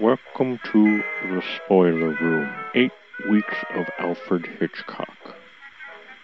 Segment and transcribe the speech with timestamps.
[0.00, 2.50] Welcome to the spoiler room.
[2.74, 2.92] Eight
[3.28, 5.36] weeks of Alfred Hitchcock.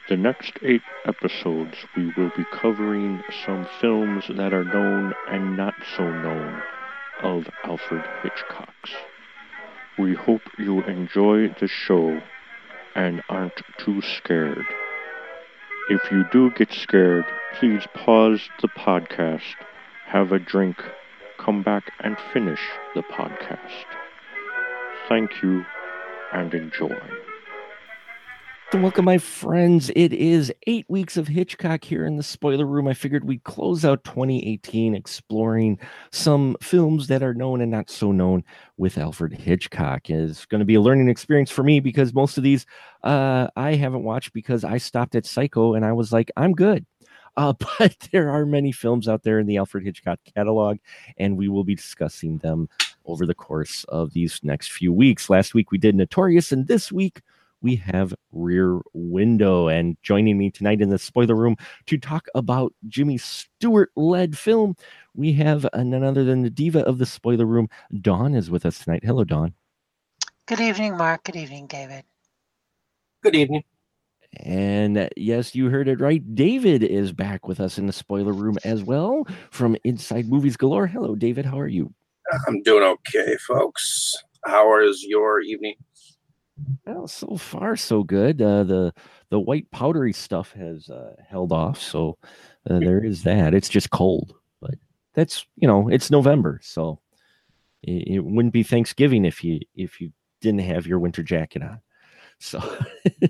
[0.09, 5.75] The next eight episodes, we will be covering some films that are known and not
[5.95, 6.63] so known
[7.23, 8.93] of Alfred Hitchcock's.
[9.99, 12.23] We hope you enjoy the show
[12.95, 14.65] and aren't too scared.
[15.91, 17.27] If you do get scared,
[17.59, 19.55] please pause the podcast,
[20.07, 20.83] have a drink,
[21.39, 22.61] come back and finish
[22.95, 23.85] the podcast.
[25.09, 25.65] Thank you
[26.33, 26.99] and enjoy.
[28.73, 29.91] Welcome, my friends.
[29.95, 32.89] It is eight weeks of Hitchcock here in the spoiler room.
[32.89, 35.79] I figured we'd close out 2018 exploring
[36.11, 38.43] some films that are known and not so known
[38.77, 40.11] with Alfred Hitchcock.
[40.11, 42.67] It's going to be a learning experience for me because most of these
[43.05, 46.85] uh, I haven't watched because I stopped at Psycho and I was like, I'm good.
[47.37, 50.79] Uh, but there are many films out there in the Alfred Hitchcock catalog,
[51.19, 52.69] and we will be discussing them
[53.05, 55.31] over the course of these next few weeks.
[55.31, 57.21] Last week we did Notorious, and this week
[57.63, 59.69] we have Rear Window.
[59.69, 64.77] And joining me tonight in the spoiler room to talk about Jimmy Stewart led film,
[65.15, 67.69] we have none other than the diva of the spoiler room.
[68.01, 69.03] Dawn is with us tonight.
[69.05, 69.55] Hello, Dawn.
[70.47, 71.25] Good evening, Mark.
[71.25, 72.05] Good evening, David.
[73.23, 73.65] Good evening.
[74.41, 76.23] And yes, you heard it right.
[76.35, 80.87] David is back with us in the spoiler room as well from Inside Movies Galore.
[80.87, 81.47] Hello, David.
[81.47, 81.93] How are you?
[82.47, 84.15] I'm doing okay, folks.
[84.45, 85.75] How is your evening?
[86.87, 88.41] Well, so far so good.
[88.41, 88.95] Uh, the
[89.31, 92.17] the white powdery stuff has uh, held off, so
[92.69, 93.55] uh, there is that.
[93.55, 94.75] It's just cold, but
[95.15, 97.01] that's you know it's November, so
[97.83, 101.81] it, it wouldn't be Thanksgiving if you if you didn't have your winter jacket on.
[102.39, 102.61] So,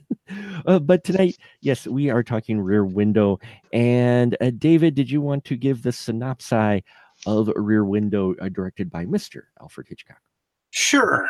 [0.67, 3.39] uh, but tonight, yes, we are talking Rear Window.
[3.73, 6.83] And uh, David, did you want to give the synopsis
[7.27, 9.43] of Rear Window uh, directed by Mr.
[9.61, 10.21] Alfred Hitchcock?
[10.71, 11.27] Sure.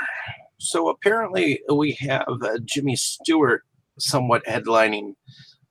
[0.59, 3.63] So apparently, we have uh, Jimmy Stewart
[3.99, 5.15] somewhat headlining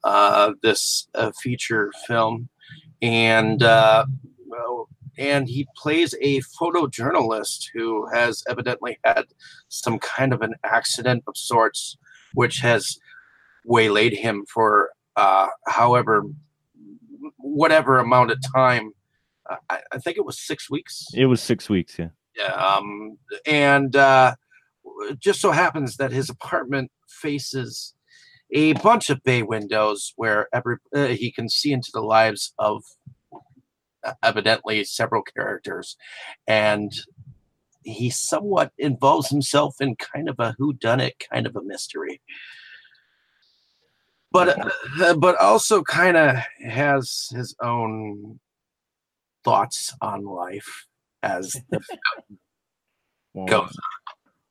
[0.04, 2.48] uh, this uh, feature film,
[3.02, 3.64] and
[5.18, 9.26] and he plays a photojournalist who has evidently had
[9.70, 11.98] some kind of an accident of sorts,
[12.34, 12.98] which has
[13.66, 16.24] waylaid him for uh, however,
[17.38, 18.92] whatever amount of time.
[19.50, 21.06] Uh, I, I, think it was six weeks.
[21.14, 22.10] It was six weeks, yeah.
[22.36, 24.36] Yeah, um, and uh,
[25.20, 27.94] just so happens that his apartment faces
[28.52, 32.84] a bunch of bay windows where every uh, he can see into the lives of
[34.24, 35.98] evidently several characters,
[36.48, 36.94] and
[37.84, 42.22] he somewhat involves himself in kind of a whodunit kind of a mystery.
[44.32, 44.60] But
[45.00, 46.36] uh, but also kind of
[46.68, 48.40] has his own
[49.46, 50.88] thoughts on life
[51.24, 51.80] as the
[53.34, 53.78] well, goes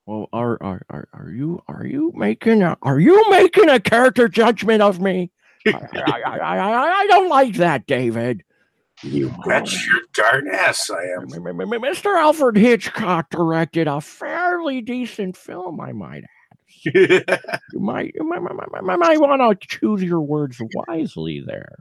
[0.07, 4.29] Well, are, are are are you are you making a are you making a character
[4.29, 5.31] judgment of me?
[5.67, 8.45] I, I, I, I, don't like that, David.
[9.03, 11.29] You bet your darn ass I am.
[11.29, 12.17] Mr.
[12.17, 16.31] Alfred Hitchcock directed a fairly decent film, I might add.
[17.73, 21.77] you might, you might, might, might, might want to choose your words wisely there.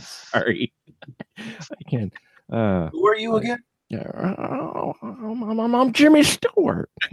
[0.00, 0.72] Sorry,
[1.38, 2.12] I can't.
[2.50, 3.58] Uh, Who are you again?
[3.88, 6.90] Yeah, uh, I'm, I'm, I'm, Jimmy Stewart.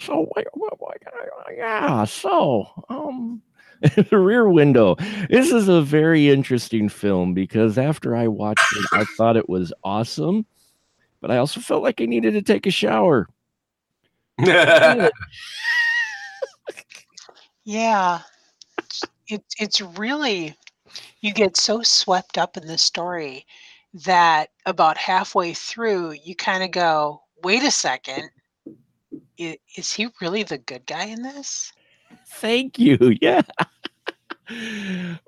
[0.00, 1.02] so wait, wait, wait,
[1.56, 3.42] yeah, so um,
[4.10, 4.96] the rear window.
[5.28, 9.72] This is a very interesting film because after I watched it, I thought it was
[9.84, 10.46] awesome,
[11.20, 13.28] but I also felt like I needed to take a shower.
[17.64, 18.20] yeah,
[19.28, 20.54] it's it's really
[21.20, 23.46] you get so swept up in the story
[24.04, 28.30] that about halfway through you kind of go, "Wait a second,
[29.38, 31.72] is, is he really the good guy in this?"
[32.26, 33.16] Thank you.
[33.20, 33.42] Yeah.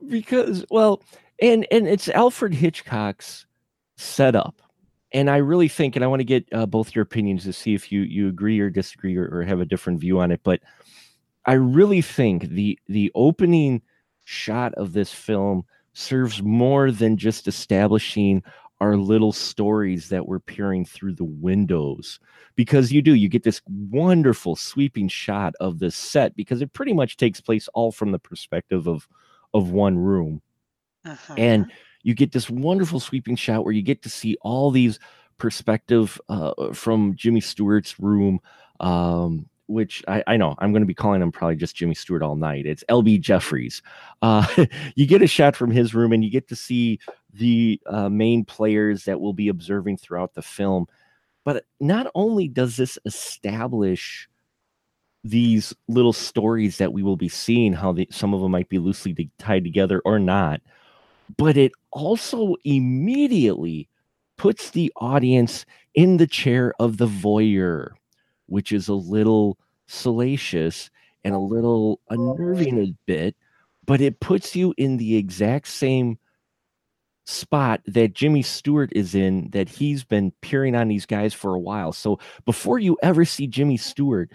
[0.08, 1.02] because well,
[1.40, 3.46] and and it's Alfred Hitchcock's
[3.96, 4.62] setup.
[5.12, 7.74] And I really think, and I want to get uh, both your opinions to see
[7.74, 10.40] if you you agree or disagree or, or have a different view on it.
[10.44, 10.60] But
[11.46, 13.82] I really think the the opening
[14.24, 15.64] shot of this film
[15.94, 18.42] serves more than just establishing
[18.80, 22.20] our little stories that we're peering through the windows
[22.54, 23.60] because you do you get this
[23.90, 28.18] wonderful sweeping shot of the set because it pretty much takes place all from the
[28.18, 29.08] perspective of
[29.54, 30.40] of one room
[31.04, 31.34] uh-huh.
[31.36, 31.66] and
[32.02, 34.98] you get this wonderful sweeping shot where you get to see all these
[35.38, 38.40] perspective uh, from jimmy stewart's room
[38.80, 42.22] um, which I, I, know I'm going to be calling him probably just Jimmy Stewart
[42.22, 42.64] all night.
[42.64, 43.82] It's LB Jeffries.
[44.22, 44.46] Uh,
[44.94, 46.98] you get a shot from his room and you get to see
[47.32, 50.86] the uh, main players that we'll be observing throughout the film.
[51.44, 54.28] But not only does this establish
[55.24, 59.30] these little stories that we will be seeing, how some of them might be loosely
[59.38, 60.60] tied together or not,
[61.36, 63.88] but it also immediately
[64.36, 67.90] puts the audience in the chair of the voyeur,
[68.46, 70.90] which is a little salacious
[71.24, 73.36] and a little unnerving a bit,
[73.84, 76.18] but it puts you in the exact same
[77.28, 81.60] spot that Jimmy Stewart is in that he's been peering on these guys for a
[81.60, 81.92] while.
[81.92, 84.30] So before you ever see Jimmy Stewart,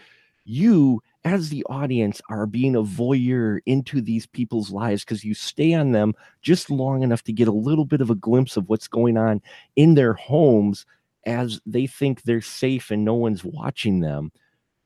[0.46, 5.74] you as the audience are being a voyeur into these people's lives because you stay
[5.74, 8.88] on them just long enough to get a little bit of a glimpse of what's
[8.88, 9.42] going on
[9.76, 10.86] in their homes
[11.26, 14.32] as they think they're safe and no one's watching them.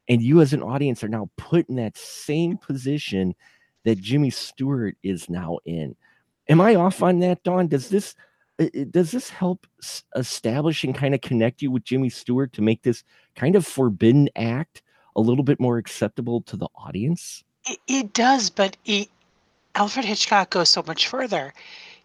[0.07, 3.36] And you, as an audience, are now put in that same position
[3.83, 5.95] that Jimmy Stewart is now in.
[6.50, 7.68] Am I off on that, Dawn?
[7.68, 8.16] Does this
[8.90, 9.68] does this help
[10.16, 13.04] establish and kind of connect you with Jimmy Stewart to make this
[13.36, 14.82] kind of forbidden act
[15.16, 17.44] a little bit more acceptable to the audience?
[17.68, 18.76] It, it does, but
[19.76, 21.54] Alfred Hitchcock goes so much further.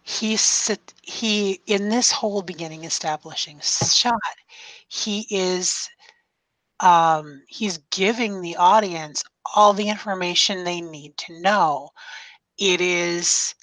[0.03, 4.19] He sit, he in this whole beginning establishing shot,
[4.89, 5.89] he is
[6.81, 9.23] um, he's giving the audience
[9.55, 11.89] all the information they need to know.
[12.57, 13.55] It is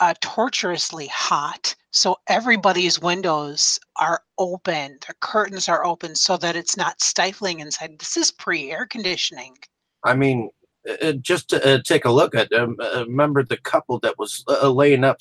[0.00, 1.74] uh, torturously hot.
[1.90, 7.98] So everybody's windows are open, the curtains are open so that it's not stifling inside.
[7.98, 9.56] This is pre air conditioning.
[10.04, 10.50] I mean,
[10.88, 14.18] uh, uh, just to uh, take a look at um, uh, remember the couple that
[14.18, 15.18] was uh, laying up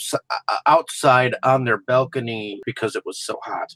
[0.65, 3.75] outside on their balcony because it was so hot.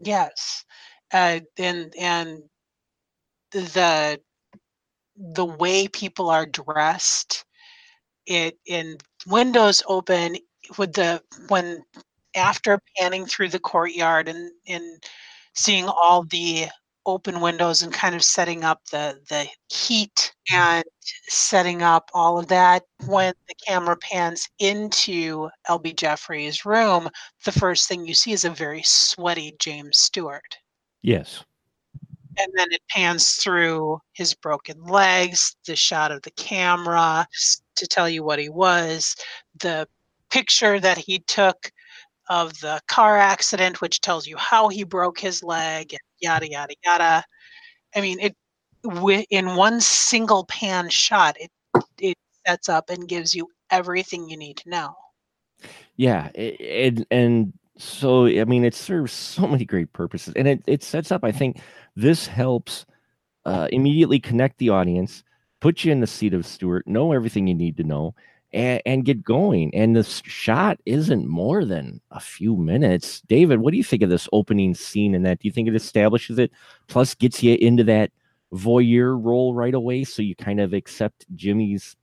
[0.00, 0.64] Yes,
[1.10, 2.42] and and
[3.50, 4.20] the
[5.16, 7.44] the way people are dressed
[8.28, 10.36] it in windows open
[10.76, 11.82] with the when
[12.36, 15.02] after panning through the courtyard and and
[15.54, 16.66] seeing all the
[17.06, 20.60] open windows and kind of setting up the the heat mm-hmm.
[20.60, 20.84] and
[21.28, 27.08] setting up all of that when the camera pans into LB Jeffries' room
[27.44, 30.58] the first thing you see is a very sweaty James Stewart.
[31.02, 31.42] Yes
[32.38, 37.26] and then it pans through his broken legs, the shot of the camera
[37.76, 39.14] to tell you what he was,
[39.60, 39.86] the
[40.30, 41.70] picture that he took
[42.28, 47.24] of the car accident, which tells you how he broke his leg, yada yada yada.
[47.96, 48.36] I mean, it
[49.30, 51.50] in one single pan shot, it
[52.00, 54.94] it sets up and gives you everything you need to know.
[55.96, 60.82] Yeah, and and so I mean, it serves so many great purposes, and it it
[60.82, 61.24] sets up.
[61.24, 61.60] I think
[61.96, 62.84] this helps
[63.44, 65.22] uh, immediately connect the audience,
[65.60, 68.14] put you in the seat of Stewart, know everything you need to know,
[68.52, 69.74] and, and get going.
[69.74, 73.20] And the shot isn't more than a few minutes.
[73.22, 75.40] David, what do you think of this opening scene and that?
[75.40, 76.50] Do you think it establishes it,
[76.88, 78.10] plus gets you into that
[78.52, 81.96] voyeur role right away, so you kind of accept Jimmy's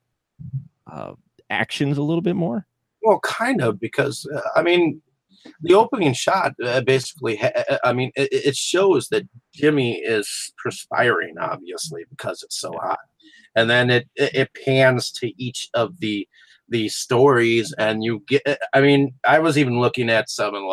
[0.87, 1.13] uh,
[1.49, 2.65] actions a little bit more?
[3.01, 5.01] Well, kind of, because uh, I mean,
[5.61, 10.53] the opening shot uh, basically ha- uh, i mean it, it, shows that jimmy is
[10.61, 12.99] perspiring obviously because it's so hot.
[13.57, 16.27] And then it, it, it pans to each of the
[16.69, 20.65] the stories and you get uh, i mean i was even looking at some and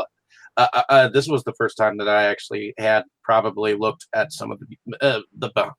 [0.56, 4.32] uh, uh, uh, this was the first time that i actually had probably looked at
[4.32, 5.72] some of the the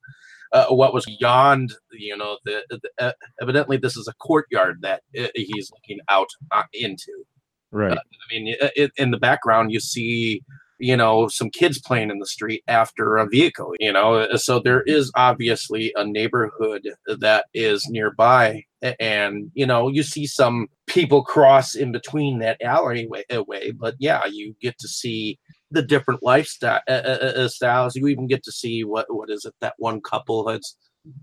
[0.70, 5.02] what was beyond you know the, the evidently this is a courtyard that
[5.34, 6.30] he's looking out
[6.74, 7.26] into
[7.74, 7.92] Right.
[7.92, 10.44] Uh, I mean, it, in the background, you see,
[10.80, 14.60] you know, some kids playing in the street after a vehicle, you know, uh, so
[14.60, 18.64] there is obviously a neighborhood that is nearby.
[19.00, 24.26] And, you know, you see some people cross in between that alleyway, way, but yeah,
[24.26, 25.40] you get to see
[25.72, 27.96] the different lifestyle uh, uh, uh, styles.
[27.96, 30.78] You even get to see what what is it that one couple that's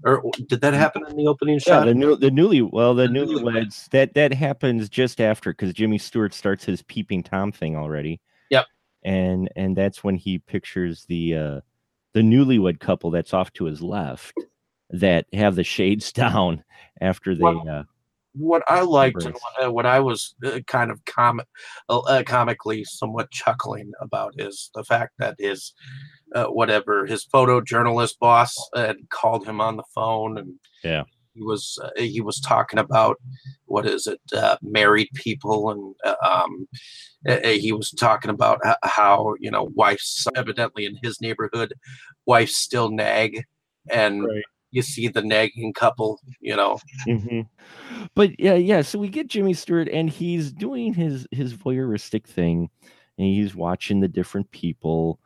[0.05, 1.87] or did that happen in the opening shot?
[1.87, 5.73] Yeah, the new the newly well the, the newlyweds that that happens just after because
[5.73, 8.21] Jimmy Stewart starts his peeping tom thing already.
[8.51, 8.67] Yep.
[9.03, 11.61] And and that's when he pictures the uh
[12.13, 14.35] the newlywed couple that's off to his left
[14.91, 16.63] that have the shades down
[17.01, 17.83] after they well, uh
[18.33, 21.47] what I liked and what, uh, what I was uh, kind of comic,
[21.89, 25.73] uh, uh, comically somewhat chuckling about is the fact that his
[26.35, 31.03] uh, whatever his photojournalist boss had called him on the phone and yeah
[31.35, 33.17] he was uh, he was talking about
[33.67, 36.69] what is it uh, married people and uh, um,
[37.43, 41.75] he was talking about how you know wives evidently in his neighborhood
[42.27, 43.45] wives still nag
[43.91, 44.45] and right.
[44.73, 47.41] You see the nagging couple you know mm-hmm.
[48.15, 52.69] but yeah yeah so we get jimmy stewart and he's doing his his voyeuristic thing
[53.19, 55.19] and he's watching the different people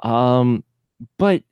[0.00, 0.64] Um,
[1.18, 1.42] but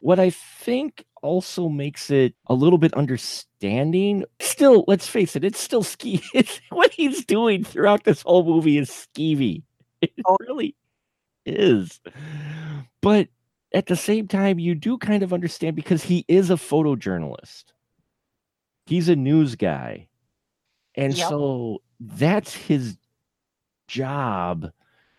[0.00, 4.24] what I think also makes it a little bit understanding.
[4.40, 6.22] Still, let's face it, it's still ski.
[6.34, 9.62] It's, what he's doing throughout this whole movie is skeevy.
[10.00, 10.36] It Oh.
[10.40, 10.74] really
[11.46, 12.00] is.
[13.00, 13.28] But
[13.74, 17.64] at the same time, you do kind of understand because he is a photojournalist.
[18.86, 20.08] He's a news guy.
[20.94, 21.28] And Yep.
[21.28, 22.98] so that's his
[23.88, 24.72] job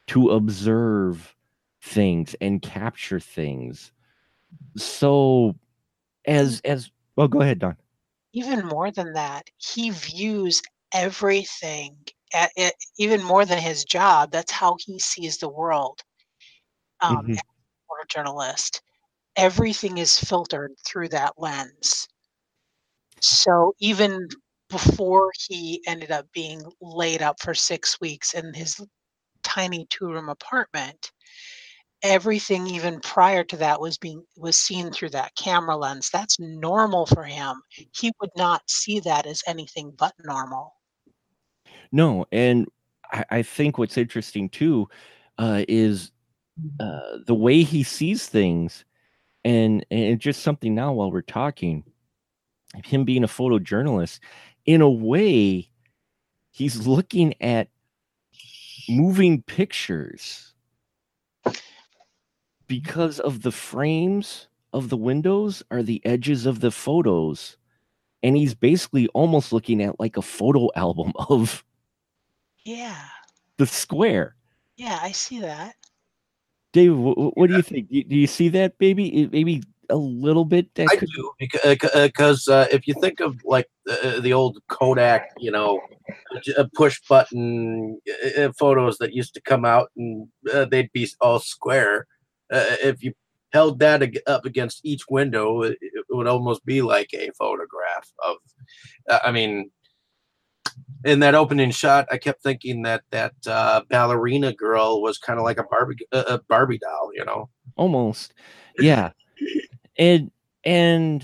[0.08, 1.36] to observe
[1.82, 3.92] things and capture things.
[4.78, 5.56] So
[6.26, 7.78] as as well go ahead, Dawn.
[8.34, 10.62] even more than that, he views
[10.94, 11.98] everything
[12.34, 14.32] at, at, even more than his job.
[14.32, 16.02] That's how he sees the world.
[17.02, 17.40] Um, Mhm.
[18.10, 18.82] Journalist,
[19.36, 22.08] everything is filtered through that lens.
[23.22, 24.28] So even
[24.70, 28.86] before he ended up being laid up for six weeks in his
[29.44, 31.12] tiny two-room apartment,
[32.02, 36.10] everything even prior to that was being was seen through that camera lens.
[36.12, 37.62] That's normal for him.
[37.94, 40.74] He would not see that as anything but normal.
[41.92, 42.68] No, and
[43.12, 44.90] I, I think what's interesting too
[45.38, 46.12] uh, is
[46.80, 48.86] uh, the way he sees things,
[49.46, 51.84] and and just something now while we're talking,
[52.86, 54.20] him being a photojournalist,
[54.66, 55.70] in a way,
[56.52, 57.70] he's looking at
[58.88, 60.54] moving pictures
[62.68, 67.58] because of the frames of the windows are the edges of the photos
[68.24, 71.64] and he's basically almost looking at like a photo album of
[72.66, 73.10] Yeah.
[73.58, 74.36] the square.
[74.76, 75.76] Yeah, I see that.
[76.74, 77.90] Dave, what, what do you think?
[77.90, 79.30] Do you, do you see that, baby?
[79.32, 80.74] Maybe a little bit.
[80.76, 85.30] That I could, do because uh, if you think of like uh, the old Kodak,
[85.38, 85.80] you know,
[86.58, 91.08] uh, push button uh, uh, photos that used to come out and uh, they'd be
[91.22, 92.08] all square.
[92.52, 93.14] Uh, if you
[93.52, 98.38] held that up against each window, it, it would almost be like a photograph of.
[99.08, 99.70] Uh, I mean,
[101.04, 105.44] in that opening shot, I kept thinking that that uh, ballerina girl was kind of
[105.44, 107.50] like a Barbie, uh, a Barbie doll, you know.
[107.76, 108.34] almost,
[108.78, 109.12] yeah.
[109.98, 110.32] and
[110.64, 111.24] and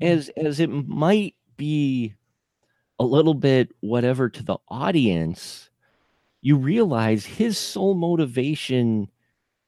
[0.00, 2.14] as as it might be
[2.98, 5.70] a little bit whatever to the audience,
[6.40, 9.10] you realize his sole motivation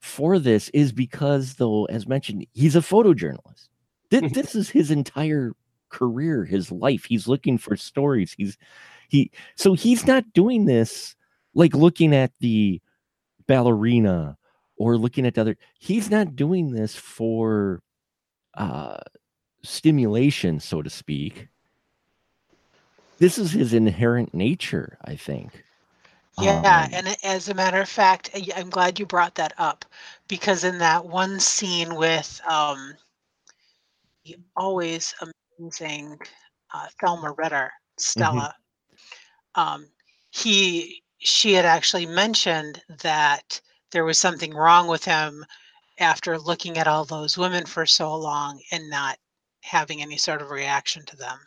[0.01, 3.69] for this is because, though, as mentioned, he's a photojournalist.
[4.11, 5.53] Thi- This is his entire
[5.91, 7.05] career, his life.
[7.05, 8.35] He's looking for stories.
[8.37, 8.57] He's
[9.09, 11.17] he so he's not doing this
[11.55, 12.81] like looking at the
[13.47, 14.37] ballerina
[14.77, 15.57] or looking at the other.
[15.81, 17.83] He's not doing this for
[18.55, 18.99] uh
[19.63, 21.49] stimulation, so to speak.
[23.19, 25.65] This is his inherent nature, I think.
[26.39, 29.85] Yeah, Um, and as a matter of fact, I- I'm glad you brought that up
[30.29, 32.95] because in that one scene with um,
[34.25, 35.15] the always
[35.59, 36.17] amazing
[36.73, 38.55] uh, Thelma Ritter, Stella,
[39.55, 39.89] um,
[40.31, 45.45] he she had actually mentioned that there was something wrong with him
[45.99, 49.19] after looking at all those women for so long and not
[49.63, 51.39] having any sort of reaction to them.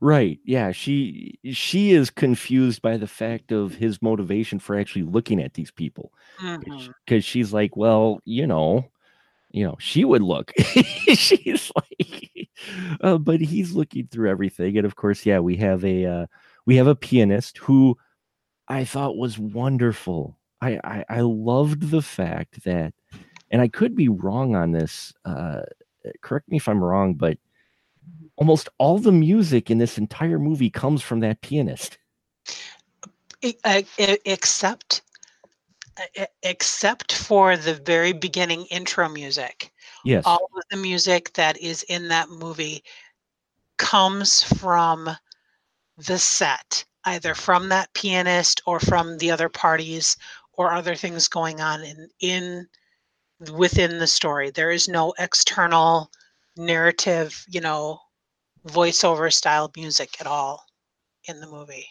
[0.00, 0.38] Right.
[0.44, 0.72] Yeah.
[0.72, 5.70] She she is confused by the fact of his motivation for actually looking at these
[5.70, 6.12] people.
[7.04, 8.86] Because she's like, well, you know,
[9.50, 10.52] you know, she would look.
[10.58, 12.48] she's like,
[13.02, 14.78] uh, but he's looking through everything.
[14.78, 16.26] And of course, yeah, we have a uh,
[16.70, 17.98] we have a pianist who
[18.68, 20.38] I thought was wonderful.
[20.60, 22.94] I, I I loved the fact that,
[23.50, 25.12] and I could be wrong on this.
[25.24, 25.62] Uh,
[26.20, 27.38] correct me if I'm wrong, but
[28.36, 31.98] almost all the music in this entire movie comes from that pianist.
[33.64, 33.82] Uh,
[34.24, 35.02] except
[36.44, 39.72] except for the very beginning intro music
[40.04, 40.24] Yes.
[40.24, 42.84] all of the music that is in that movie
[43.76, 45.10] comes from
[46.06, 50.16] the set either from that pianist or from the other parties
[50.52, 52.66] or other things going on in in
[53.54, 56.10] within the story there is no external
[56.56, 57.98] narrative you know
[58.66, 60.64] voiceover style music at all
[61.24, 61.86] in the movie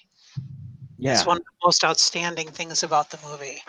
[0.98, 1.13] yeah.
[1.13, 3.63] it's one of the most outstanding things about the movie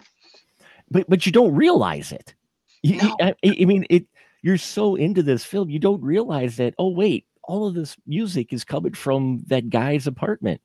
[0.91, 2.35] but but you don't realize it.
[2.83, 3.17] You, No.
[3.21, 4.07] I, I mean, it.
[4.43, 6.75] You're so into this film, you don't realize that.
[6.79, 10.61] Oh wait, all of this music is coming from that guy's apartment.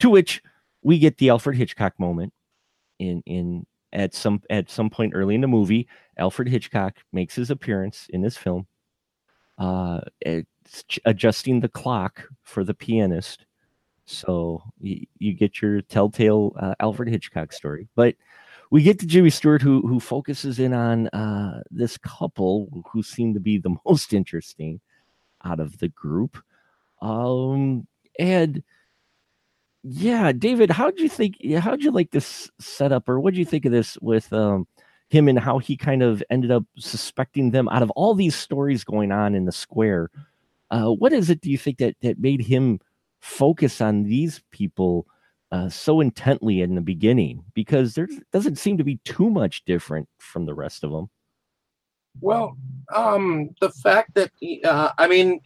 [0.00, 0.42] To which
[0.82, 2.32] we get the Alfred Hitchcock moment
[2.98, 5.86] in in at some at some point early in the movie.
[6.18, 8.66] Alfred Hitchcock makes his appearance in this film,
[9.58, 10.00] uh,
[11.04, 13.46] adjusting the clock for the pianist.
[14.06, 18.16] So you, you get your telltale uh, Alfred Hitchcock story, but
[18.70, 23.34] we get to Jimmy Stewart, who who focuses in on uh, this couple who seem
[23.34, 24.80] to be the most interesting
[25.44, 26.38] out of the group.
[27.00, 27.86] Um,
[28.18, 28.62] and
[29.82, 31.36] yeah, David, how'd you think?
[31.58, 34.66] How'd you like this setup, or what do you think of this with um,
[35.10, 38.82] him and how he kind of ended up suspecting them out of all these stories
[38.82, 40.10] going on in the square?
[40.70, 41.42] Uh, what is it?
[41.42, 42.80] Do you think that that made him
[43.20, 45.06] focus on these people
[45.52, 47.44] uh, so intently in the beginning?
[47.52, 51.10] Because there doesn't seem to be too much different from the rest of them.
[52.20, 52.56] Well,
[52.94, 54.30] um, the fact that
[54.64, 55.40] uh, I mean,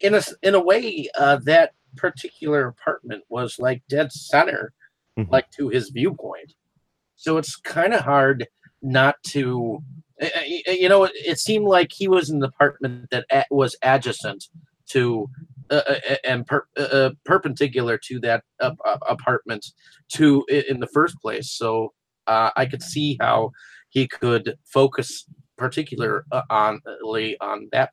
[0.00, 4.72] in a in a way, uh, that particular apartment was like dead center,
[5.18, 5.30] Mhm.
[5.30, 6.54] like to his viewpoint.
[7.16, 8.46] So it's kind of hard
[8.82, 9.78] not to,
[10.20, 13.76] uh, uh, you know, it, it seemed like he was in the apartment that was
[13.82, 14.48] adjacent
[14.88, 15.28] to
[15.70, 18.72] uh, uh, and per, uh, uh, perpendicular to that uh,
[19.08, 19.66] apartment
[20.08, 21.50] to in the first place.
[21.50, 21.92] So
[22.26, 23.52] uh, I could see how
[23.90, 26.42] he could focus particular uh,
[27.02, 27.92] only on that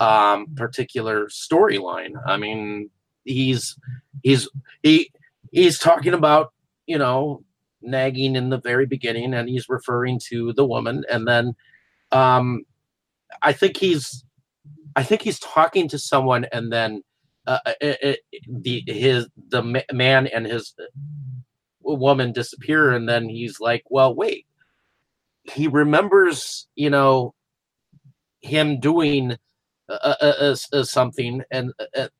[0.00, 2.14] um particular storyline.
[2.26, 2.90] I mean
[3.24, 3.78] he's
[4.22, 4.48] he's
[4.82, 5.10] he
[5.52, 6.52] he's talking about
[6.86, 7.42] you know
[7.82, 11.54] nagging in the very beginning and he's referring to the woman and then
[12.12, 12.64] um
[13.42, 14.24] i think he's
[14.96, 17.02] i think he's talking to someone and then
[17.46, 20.74] uh, it, it, the his the ma- man and his
[21.82, 24.46] woman disappear and then he's like well wait
[25.44, 27.34] he remembers you know
[28.40, 29.36] him doing
[29.88, 31.72] uh, uh, uh, uh, something and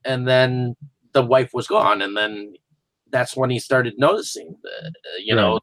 [0.05, 0.77] and then
[1.13, 2.03] the wife was gone.
[2.03, 2.55] And then
[3.11, 4.57] that's when he started noticing
[5.19, 5.61] you know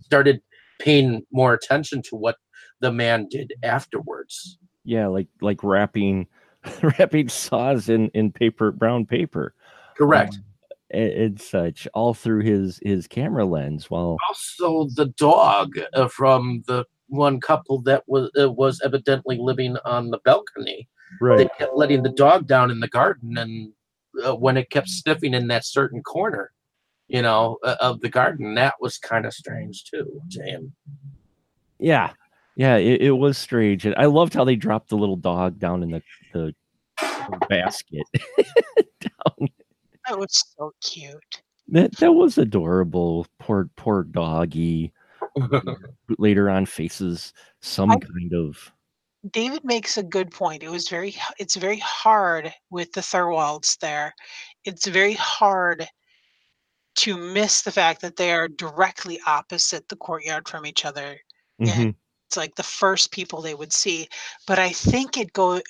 [0.00, 0.40] started
[0.78, 2.36] paying more attention to what
[2.80, 4.58] the man did afterwards.
[4.84, 6.28] Yeah, like like wrapping
[6.82, 9.54] wrapping saws in in paper brown paper.
[9.96, 10.34] correct.
[10.34, 10.44] Um,
[10.92, 16.62] and, and such all through his his camera lens while also the dog uh, from
[16.66, 20.88] the one couple that was uh, was evidently living on the balcony.
[21.20, 21.38] Right.
[21.38, 23.72] they kept letting the dog down in the garden and
[24.24, 26.52] uh, when it kept sniffing in that certain corner
[27.08, 30.72] you know uh, of the garden that was kind of strange too to him.
[31.80, 32.12] Yeah.
[32.54, 35.82] Yeah it, it was strange and i loved how they dropped the little dog down
[35.82, 36.54] in the the,
[37.30, 38.06] the basket.
[39.00, 39.48] Down.
[40.08, 41.42] That was so cute.
[41.68, 43.26] that that was adorable.
[43.38, 44.92] Poor poor doggy.
[44.92, 44.99] who
[46.18, 48.72] later on faces some I- kind of
[49.32, 50.62] David makes a good point.
[50.62, 54.14] It was very it's very hard with the Thorwalds there.
[54.64, 55.86] It's very hard
[56.96, 61.18] to miss the fact that they are directly opposite the courtyard from each other.
[61.60, 61.94] Mhm.
[62.28, 64.08] It's like the first people they would see.
[64.46, 65.60] But I think it go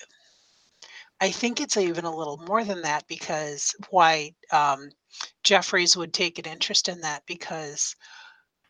[1.20, 4.90] I think it's even a little more than that because why um,
[5.44, 7.94] Jeffries would take an interest in that because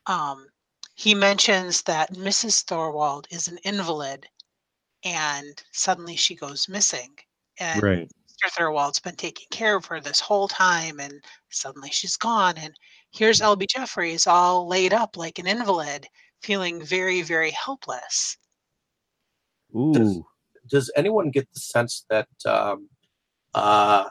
[0.07, 0.47] um,
[1.01, 2.63] he mentions that Mrs.
[2.67, 4.27] Thorwald is an invalid
[5.03, 7.17] and suddenly she goes missing.
[7.59, 8.51] And right Mr.
[8.53, 12.59] Thorwald's been taking care of her this whole time and suddenly she's gone.
[12.59, 12.75] And
[13.13, 16.07] here's LB Jeffries all laid up like an invalid,
[16.43, 18.37] feeling very, very helpless.
[19.75, 20.27] ooh
[20.69, 22.91] does anyone get the sense that um,
[23.55, 24.05] uh,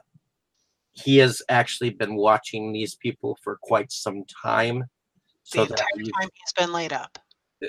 [0.93, 4.84] he has actually been watching these people for quite some time
[5.49, 7.17] so the entire he- time he's been laid up.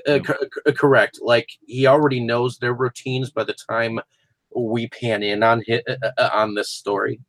[0.07, 3.99] uh, co- co- correct like he already knows their routines by the time
[4.55, 7.21] we pan in on hi- uh, uh, on this story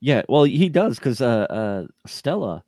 [0.00, 2.62] Yeah, well, he does because uh, uh, Stella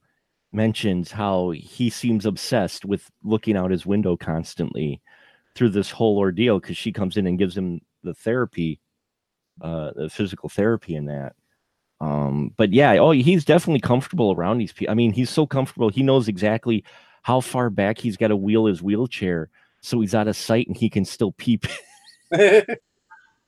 [0.53, 5.01] mentions how he seems obsessed with looking out his window constantly
[5.55, 8.81] through this whole ordeal because she comes in and gives him the therapy,
[9.61, 11.35] uh, the physical therapy in that.
[12.01, 14.91] Um, but yeah, oh, he's definitely comfortable around these people.
[14.91, 15.91] I mean, he's so comfortable.
[15.91, 16.85] He knows exactly
[17.23, 19.51] how far back he's got to wheel his wheelchair
[19.83, 21.67] so he's out of sight and he can still peep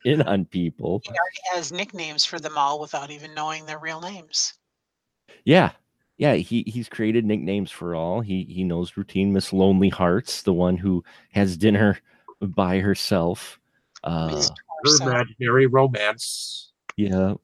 [0.04, 1.00] in on people.
[1.04, 4.54] He already has nicknames for them all without even knowing their real names.
[5.44, 5.72] Yeah.
[6.18, 8.20] Yeah, he he's created nicknames for all.
[8.20, 11.98] He he knows routine Miss Lonely Hearts, the one who has dinner
[12.40, 13.58] by herself.
[14.04, 14.42] Uh
[14.84, 17.34] her imaginary romance yeah.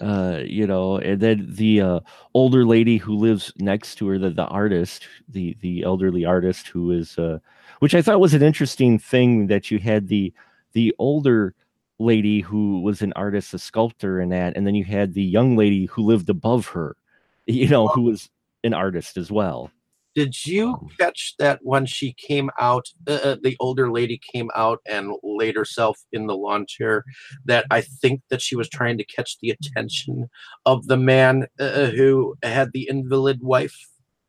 [0.00, 2.00] Uh, you know, and then the uh,
[2.34, 6.90] older lady who lives next to her, the the artist, the the elderly artist who
[6.90, 7.38] is, uh,
[7.78, 10.32] which I thought was an interesting thing that you had the
[10.72, 11.54] the older
[11.98, 15.56] lady who was an artist, a sculptor, and that, and then you had the young
[15.56, 16.96] lady who lived above her,
[17.46, 18.28] you know, who was
[18.64, 19.70] an artist as well.
[20.16, 24.50] Did you Um, catch that when she came out, uh, uh, the older lady came
[24.56, 27.04] out and laid herself in the lawn chair?
[27.44, 30.28] That I think that she was trying to catch the attention
[30.64, 33.76] of the man uh, who had the invalid wife.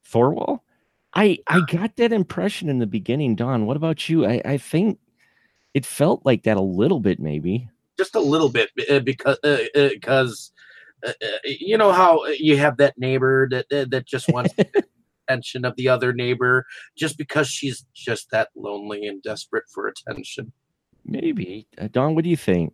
[0.05, 0.59] Thorwald?
[1.13, 3.65] I I got that impression in the beginning, Dawn.
[3.65, 4.25] What about you?
[4.25, 4.99] I, I think
[5.73, 7.69] it felt like that a little bit, maybe.
[7.97, 10.51] just a little bit uh, because uh, uh, because
[11.05, 14.53] uh, uh, you know how you have that neighbor that uh, that just wants
[15.27, 16.65] attention of the other neighbor
[16.97, 20.51] just because she's just that lonely and desperate for attention.
[21.05, 21.67] Maybe.
[21.77, 22.73] Uh, Dawn, what do you think?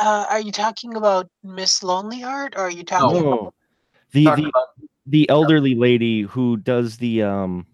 [0.00, 3.26] Uh, are you talking about Miss Lonely Heart, or are you talking?
[3.26, 3.54] about
[4.12, 4.68] The Talk the about
[5.06, 7.66] the elderly lady who does the um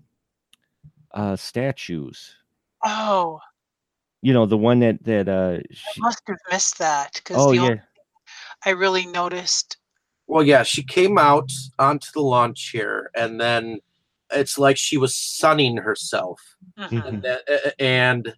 [1.12, 2.34] uh statues.
[2.84, 3.40] Oh,
[4.22, 7.58] You know, the one that that uh I must have missed that because Oh the
[7.58, 7.80] only yeah.
[8.64, 9.76] I really noticed.
[10.28, 13.80] Well, yeah, she came out onto the lawn chair, and then
[14.30, 16.40] it's like she was sunning herself.
[16.78, 17.06] Mhm.
[17.08, 18.34] and that, and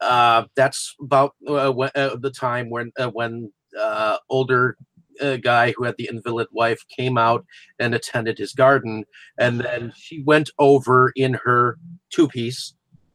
[0.00, 4.76] uh, that's about uh, when, uh, the time when uh, when uh, older
[5.20, 7.44] uh, guy who had the invalid wife came out
[7.78, 9.04] and attended his garden,
[9.38, 11.78] and then she went over in her
[12.10, 12.74] two piece,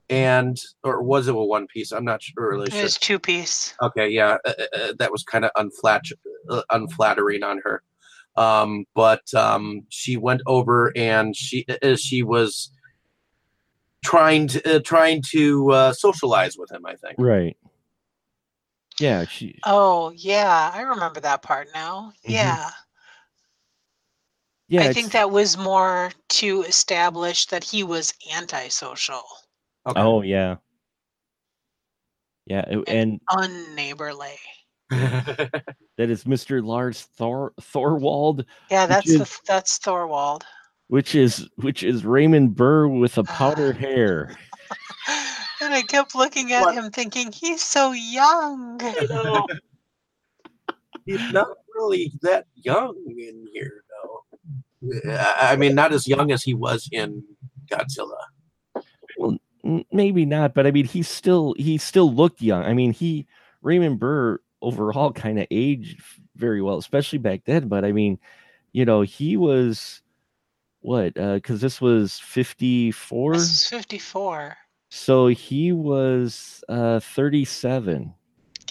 [0.10, 1.92] and or was it a one piece?
[1.92, 2.50] I'm not sure.
[2.52, 2.84] Really It sure.
[2.84, 3.74] was two piece.
[3.82, 6.12] Okay, yeah, uh, uh, uh, that was kind of unflat,
[6.50, 7.82] uh, unflattering on her.
[8.40, 12.72] Um, but um, she went over and she uh, she was
[14.04, 16.86] trying to uh, trying to uh, socialize with him.
[16.86, 17.16] I think.
[17.18, 17.58] Right.
[19.00, 22.14] Yeah, she Oh yeah, I remember that part now.
[22.26, 22.32] Mhm.
[22.34, 22.70] Yeah,
[24.70, 29.24] yeah, I it's- think that was more to establish that he was antisocial,
[29.86, 30.00] Okay.
[30.02, 30.56] Oh yeah.
[32.46, 34.38] Yeah, it- and unneighborly.
[34.90, 36.64] that is Mr.
[36.66, 40.42] Lars Thor Thorwald, Yeah, that's is- the, that's Thorwald.
[40.88, 44.36] which is which is Raymond Burr with a powdered hair.
[45.62, 46.74] And I kept looking at What?
[46.76, 48.80] him thinking, he's so young.
[51.06, 54.24] He's not really that young in here, though.
[54.84, 55.18] Mm.
[55.18, 57.24] I I mean, not as young as he was in
[57.70, 58.22] Godzilla.
[59.18, 59.38] Well,
[59.92, 62.64] Maybe not, but I mean he still he still looked young.
[62.64, 63.28] I mean he
[63.62, 66.02] Raymond Burr overall kind of aged
[66.36, 67.68] very well, especially back then.
[67.68, 68.20] But I mean,
[68.74, 70.02] you know, he was
[70.82, 71.14] what?
[71.14, 74.58] Because this was fifty four, This is 54.
[74.90, 78.14] so he was uh thirty seven.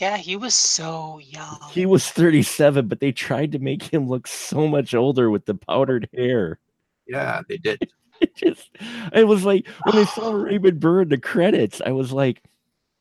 [0.00, 1.58] Yeah, he was so young.
[1.72, 5.56] He was 37, but they tried to make him look so much older with the
[5.56, 6.60] powdered hair.
[7.08, 7.80] Yeah, they did.
[8.20, 8.68] It just,
[9.12, 12.42] it was like when I saw Raymond Burr in the credits, I was like,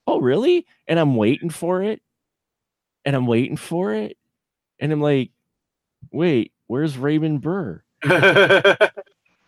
[0.06, 0.68] oh, really?
[0.88, 2.04] And I'm waiting for it.
[3.08, 4.18] And I'm waiting for it.
[4.82, 5.32] And I'm like,
[6.12, 7.82] wait, where's Raymond Burr?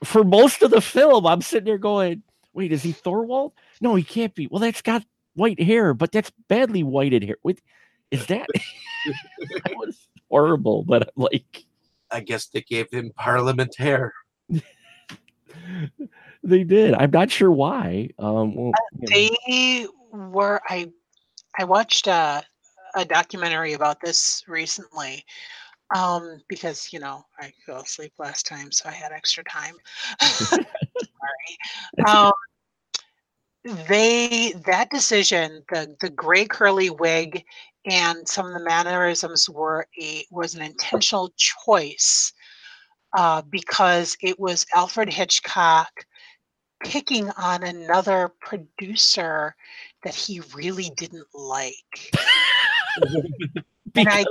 [0.05, 3.51] For most of the film, I'm sitting there going, wait, is he Thorwald?
[3.81, 4.47] No, he can't be.
[4.47, 7.35] Well, that's got white hair, but that's badly whited hair.
[7.43, 7.61] Wait,
[8.11, 8.47] is that?
[9.65, 11.65] that was horrible, but I'm like,
[12.11, 14.13] I guess they gave him Parliament hair.
[16.43, 16.93] they did.
[16.93, 18.11] I'm not sure why.
[18.17, 19.35] Um, well, you know.
[19.47, 20.91] They were I
[21.57, 22.43] I watched a,
[22.95, 25.23] a documentary about this recently.
[25.95, 29.75] Um, because you know, I fell asleep last time, so I had extra time.
[30.21, 30.67] Sorry.
[32.07, 32.31] Um,
[33.63, 37.43] they that decision, the the gray curly wig
[37.85, 42.33] and some of the mannerisms were a was an intentional choice
[43.17, 46.05] uh, because it was Alfred Hitchcock
[46.83, 49.55] picking on another producer
[50.03, 52.15] that he really didn't like.
[53.95, 54.25] And I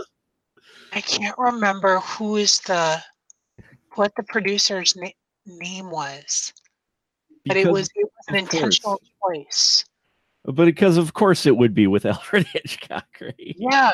[0.92, 3.03] I can't remember who is the
[3.94, 5.09] what the producer's na-
[5.47, 6.53] name was,
[7.47, 8.55] but it was it was an of course.
[8.55, 9.85] intentional choice.
[10.44, 13.35] but because of course it would be with Alfred Hitchcock, right?
[13.38, 13.90] Yeah.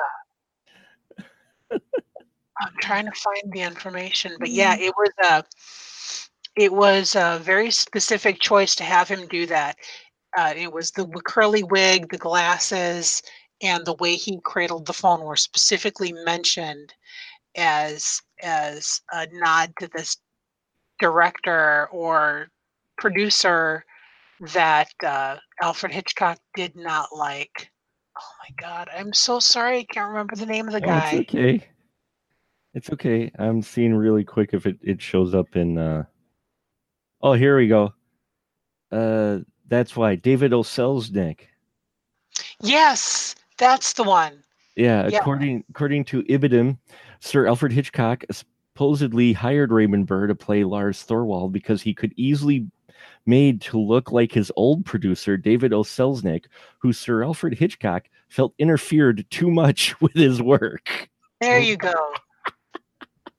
[1.70, 5.44] I'm trying to find the information, but yeah, it was a
[6.56, 9.76] it was a very specific choice to have him do that.
[10.36, 13.22] Uh, it was the curly wig, the glasses,
[13.62, 16.92] and the way he cradled the phone were specifically mentioned
[17.56, 20.16] as as a nod to this
[20.98, 22.48] director or
[22.98, 23.84] producer
[24.52, 27.70] that uh, Alfred Hitchcock did not like.
[28.18, 29.78] Oh my god, I'm so sorry.
[29.80, 31.12] I can't remember the name of the Oh, guy.
[31.12, 31.68] it's okay.
[32.74, 33.30] It's okay.
[33.38, 36.04] I'm seeing really quick if it, it shows up in uh
[37.22, 37.94] Oh, here we go.
[38.90, 39.38] Uh
[39.68, 40.62] that's why David O.
[40.62, 41.40] Selznick.
[42.60, 44.42] Yes, that's the one.
[44.76, 45.18] Yeah, Yeah.
[45.18, 46.76] according according to IMDb,
[47.20, 52.66] Sir Alfred Hitchcock supposedly hired Raymond Burr to play Lars Thorwald because he could easily
[53.26, 55.82] made to look like his old producer David O.
[55.82, 56.44] Selznick,
[56.78, 61.08] who Sir Alfred Hitchcock felt interfered too much with his work.
[61.40, 61.92] There you go.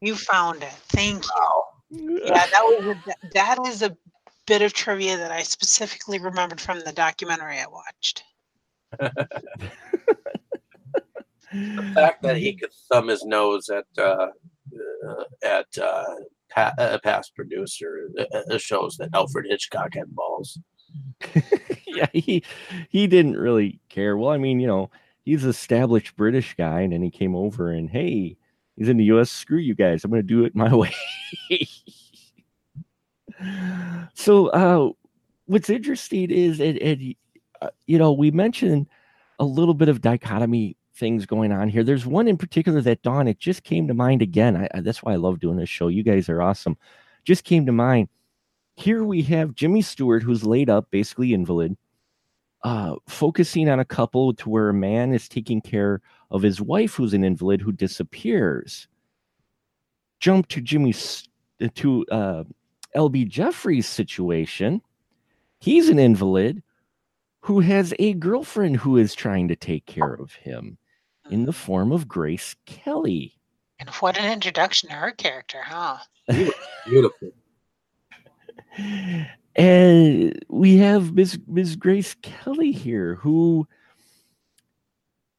[0.01, 0.71] You found it.
[0.89, 1.30] Thank you.
[1.36, 1.63] Wow.
[1.91, 3.95] Yeah, that was a, that is a
[4.47, 8.23] bit of trivia that I specifically remembered from the documentary I watched.
[11.51, 14.27] The fact that he could thumb his nose at uh,
[15.08, 16.15] uh, at uh,
[16.49, 20.60] pa- a past producer uh, uh, shows that Alfred Hitchcock had balls.
[21.88, 22.43] yeah, he
[22.89, 24.17] he didn't really care.
[24.17, 24.89] Well, I mean, you know,
[25.23, 28.38] he's an established British guy, and then he came over and hey,
[28.75, 29.31] he's in the U.S.
[29.31, 30.93] Screw you guys, I'm going to do it my way.
[34.13, 34.91] so, uh,
[35.45, 37.17] what's interesting is, it, it
[37.65, 38.88] uh, you know, we mentioned
[39.39, 41.84] a little bit of dichotomy things going on here.
[41.84, 44.56] There's one in particular that Dawn, it just came to mind again.
[44.56, 45.88] I, I, that's why I love doing this show.
[45.88, 46.78] You guys are awesome.
[47.23, 48.10] Just came to mind.
[48.75, 51.78] Here we have Jimmy Stewart, who's laid up, basically invalid,
[52.63, 56.01] uh, focusing on a couple to where a man is taking care
[56.32, 58.88] of his wife, who's an invalid, who disappears.
[60.19, 60.93] Jump to Jimmy
[61.75, 62.43] to uh,
[62.95, 64.82] LB Jeffries' situation.
[65.60, 66.62] He's an invalid
[67.45, 70.79] who has a girlfriend who is trying to take care of him
[71.29, 71.55] in the mm.
[71.55, 73.38] form of Grace Kelly.
[73.77, 75.97] And what an introduction to her character, huh?
[76.88, 77.29] Beautiful.
[79.55, 83.67] and we have Miss Miss Grace Kelly here, who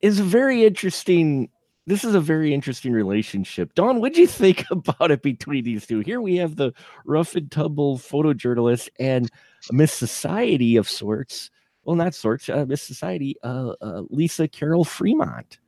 [0.01, 1.49] is a very interesting.
[1.89, 3.75] This is a very interesting relationship.
[3.75, 6.01] Dawn, what do you think about it between these two?
[6.01, 6.73] Here we have the
[7.05, 9.29] rough and tumble photojournalist and
[9.73, 11.51] Miss Society of sorts.
[11.87, 15.59] Well, not sorts, uh, Miss Society, uh, uh, Lisa Carol Fremont.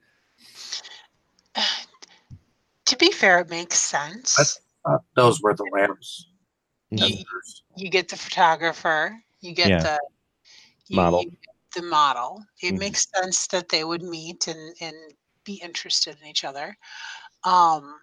[2.86, 4.60] To be fair, it makes sense.
[4.86, 6.28] Uh, those were the lamps.
[6.88, 7.18] You,
[7.76, 9.82] you get the photographer, you get Yeah.
[9.82, 10.00] the
[10.86, 11.22] you- Model.
[11.24, 12.42] you get the model.
[12.62, 12.78] It Mhm.
[12.78, 14.96] makes sense that they would meet and and
[15.44, 16.78] be interested in each other.
[17.44, 18.00] Um,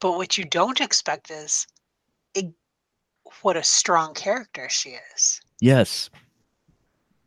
[0.00, 1.64] but what you don't expect is
[2.34, 2.46] it,
[3.42, 5.40] what a strong character she is.
[5.60, 6.10] Yes.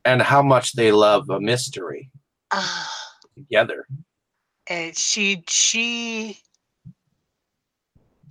[0.06, 2.10] And how much they love a mystery
[2.52, 2.88] Uh,
[3.36, 3.88] together.
[4.68, 6.40] and she she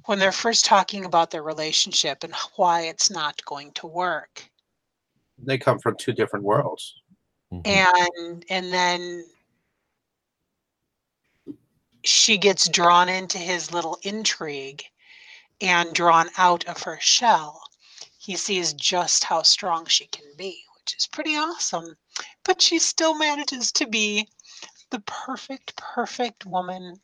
[0.06, 4.50] when they're first talking about their relationship and why it's not going to work
[5.38, 7.00] They come from two different worlds.
[7.52, 7.66] Mhm.
[7.66, 9.24] and and then
[12.04, 14.84] she gets drawn into his little intrigue
[15.60, 17.62] and drawn out of her shell
[18.18, 21.94] he sees just how strong she can be which is pretty awesome
[22.44, 24.26] but she still manages to be
[24.90, 26.96] the perfect perfect woman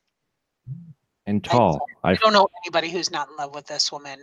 [1.26, 1.86] and tall.
[2.02, 4.18] i I don't know anybody who's not in love with this woman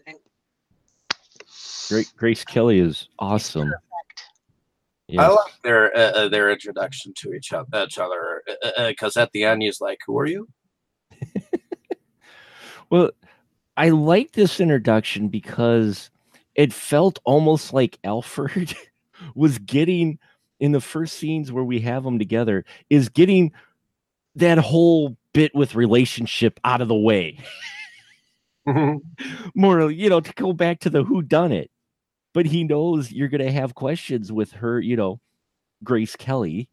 [1.90, 3.72] Great Grace Kelly is awesome.
[5.18, 8.42] I like their uh, uh, their introduction to each other, each other,
[8.88, 10.48] because at the end he's like, "Who are you?"
[12.90, 13.12] Well,
[13.76, 16.10] I like this introduction because
[16.56, 18.76] it felt almost like Alfred
[19.36, 20.20] was getting
[20.60, 23.52] in the first scenes where we have them together is getting
[24.36, 27.38] that whole bit with relationship out of the way.
[29.56, 31.70] More, you know, to go back to the who done it.
[32.34, 35.20] But he knows you're going to have questions with her, you know,
[35.84, 36.70] Grace Kelly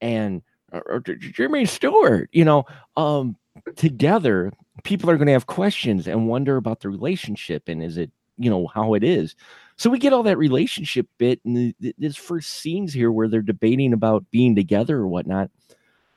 [0.00, 2.64] and or, or Jeremy Stewart, you know,
[2.96, 3.36] um
[3.76, 4.52] together
[4.84, 8.50] people are going to have questions and wonder about the relationship and is it you
[8.50, 9.34] know how it is
[9.76, 13.92] so we get all that relationship bit and this first scenes here where they're debating
[13.92, 15.50] about being together or whatnot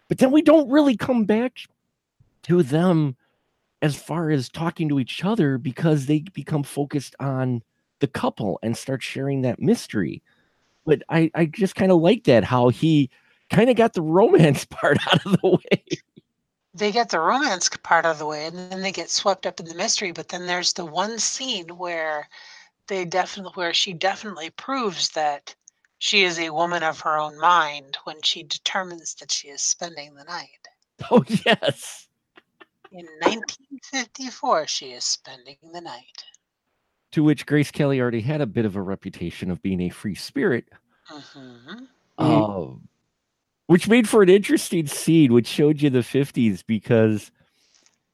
[0.07, 1.57] but then we don't really come back
[2.43, 3.15] to them
[3.81, 7.63] as far as talking to each other because they become focused on
[7.99, 10.21] the couple and start sharing that mystery.
[10.85, 13.09] But i i just kind of like that how he
[13.49, 15.83] kind of got the romance part out of the way.
[16.73, 19.59] They get the romance part out of the way and then they get swept up
[19.59, 22.27] in the mystery but then there's the one scene where
[22.89, 25.55] they definitely where she definitely proves that
[25.99, 30.13] she is a woman of her own mind when she determines that she is spending
[30.15, 30.67] the night.
[31.11, 32.09] Oh yes.
[32.91, 36.25] In 1954 she is spending the night.
[37.13, 40.15] To which Grace Kelly already had a bit of a reputation of being a free
[40.15, 40.65] spirit,
[41.07, 41.85] hmm
[42.17, 42.65] uh,
[43.67, 47.31] which made for an interesting scene, which showed you the 50s because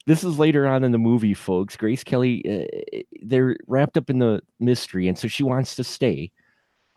[0.08, 1.76] this is later on in the movie, folks.
[1.76, 6.32] Grace Kelly, uh, they're wrapped up in the mystery, and so she wants to stay.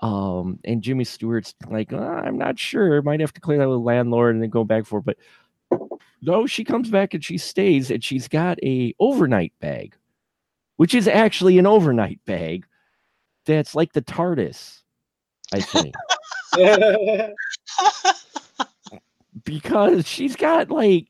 [0.00, 3.02] Um, and Jimmy Stewart's like, "Uh, I'm not sure.
[3.02, 5.04] Might have to clear that with landlord and then go back for it.
[5.04, 5.16] But
[6.22, 9.96] no, she comes back and she stays, and she's got a overnight bag,
[10.76, 12.66] which is actually an overnight bag
[13.46, 14.82] that's like the TARDIS,
[15.52, 15.94] I think.
[19.44, 21.08] because she's got like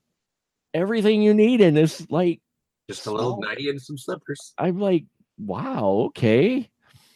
[0.75, 2.41] everything you need in this like
[2.89, 4.53] Just a little So- nightie and some slippers.
[4.59, 5.05] i'm like
[5.39, 6.69] wow okay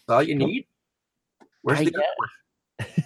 [0.09, 0.67] all you need.
[1.63, 2.03] Where's I the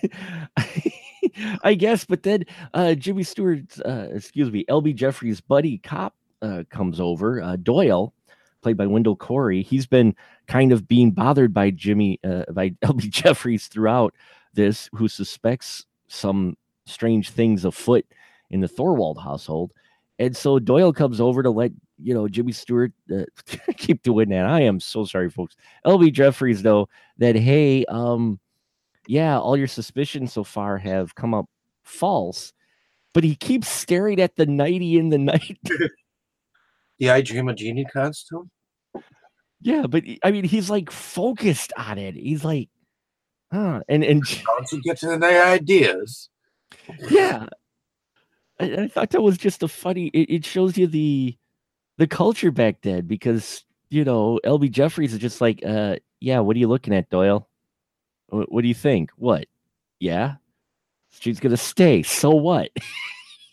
[0.00, 0.11] guess.
[1.62, 6.64] I guess, but then uh, Jimmy Stewart's, uh, excuse me, LB Jeffries' buddy cop uh,
[6.70, 7.42] comes over.
[7.42, 8.14] Uh, Doyle,
[8.62, 10.14] played by Wendell Corey, he's been
[10.48, 14.14] kind of being bothered by Jimmy, uh, by LB Jeffries throughout
[14.54, 16.56] this, who suspects some
[16.87, 18.06] strange things afoot
[18.50, 19.72] in the Thorwald household.
[20.18, 23.24] And so Doyle comes over to let you know Jimmy Stewart uh,
[23.76, 24.46] keep doing that.
[24.46, 25.57] I am so sorry, folks.
[25.85, 28.40] LB Jeffries though that hey, um,
[29.07, 31.46] yeah, all your suspicions so far have come up
[31.85, 32.52] false,
[33.12, 35.59] but he keeps staring at the nighty in the night.
[36.98, 38.50] the I Dream of Jeannie costume?
[39.61, 42.14] yeah, but I mean, he's like focused on it.
[42.14, 42.68] He's like,
[43.52, 44.22] huh, and and
[44.59, 46.29] Once you get to the ideas,
[47.09, 47.46] yeah,
[48.60, 50.08] I, I thought that was just a funny.
[50.08, 51.36] It, it shows you the
[51.98, 56.56] the culture back then because you know LB Jeffries is just like, uh, yeah, what
[56.56, 57.48] are you looking at, Doyle?
[58.28, 59.10] What, what do you think?
[59.16, 59.46] What?
[60.00, 60.36] Yeah,
[61.10, 62.02] she's gonna stay.
[62.02, 62.70] So what?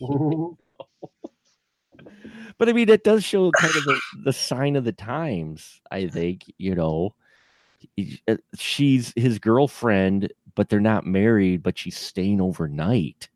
[2.58, 5.80] but I mean, it does show kind of the, the sign of the times.
[5.90, 7.14] I think you know,
[8.28, 11.62] uh, she's his girlfriend, but they're not married.
[11.62, 13.28] But she's staying overnight.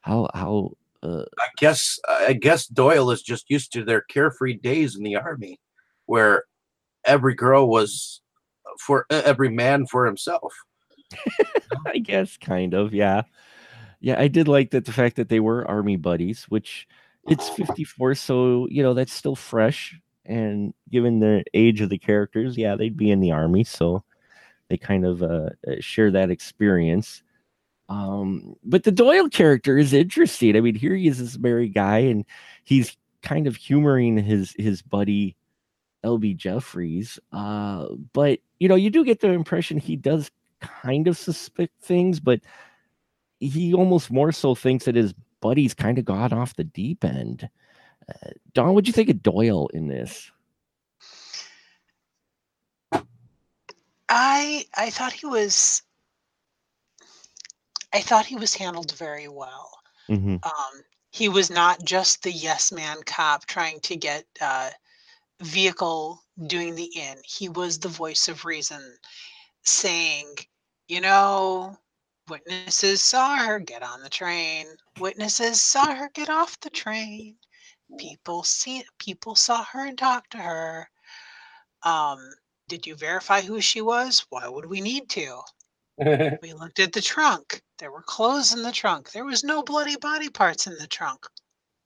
[0.00, 0.72] How how
[1.02, 5.16] uh, I guess I guess Doyle is just used to their carefree days in the
[5.16, 5.58] army,
[6.06, 6.44] where
[7.04, 8.20] every girl was
[8.80, 10.52] for every man for himself.
[11.86, 13.22] I guess kind of, yeah.
[14.00, 16.88] Yeah, I did like that the fact that they were army buddies, which
[17.28, 19.96] it's 54, so you know that's still fresh.
[20.24, 24.02] And given the age of the characters, yeah, they'd be in the army, so
[24.68, 27.22] they kind of uh, uh, share that experience.
[27.92, 30.56] Um, but the Doyle character is interesting.
[30.56, 32.24] I mean, here he is this married guy, and
[32.64, 35.36] he's kind of humoring his his buddy
[36.02, 37.18] LB Jeffries.
[37.32, 42.18] Uh, but you know, you do get the impression he does kind of suspect things,
[42.18, 42.40] but
[43.40, 47.48] he almost more so thinks that his buddy's kind of gone off the deep end.
[48.08, 50.30] Uh, Dawn, what'd you think of Doyle in this?
[54.08, 55.82] I I thought he was
[57.92, 59.70] I thought he was handled very well.
[60.08, 60.36] Mm-hmm.
[60.42, 64.70] Um, he was not just the yes man cop trying to get uh,
[65.40, 67.18] vehicle doing the in.
[67.24, 68.96] He was the voice of reason,
[69.62, 70.26] saying,
[70.88, 71.76] you know,
[72.28, 74.66] witnesses saw her get on the train.
[74.98, 77.36] Witnesses saw her get off the train.
[77.98, 80.88] People see people saw her and talked to her.
[81.82, 82.18] Um,
[82.68, 84.24] did you verify who she was?
[84.30, 85.40] Why would we need to?
[86.42, 87.62] We looked at the trunk.
[87.78, 89.12] There were clothes in the trunk.
[89.12, 91.26] There was no bloody body parts in the trunk.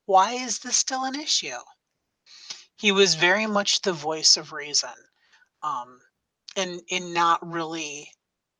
[0.05, 1.57] Why is this still an issue?
[2.77, 4.93] He was very much the voice of reason,
[5.61, 5.99] um,
[6.55, 8.11] and in not really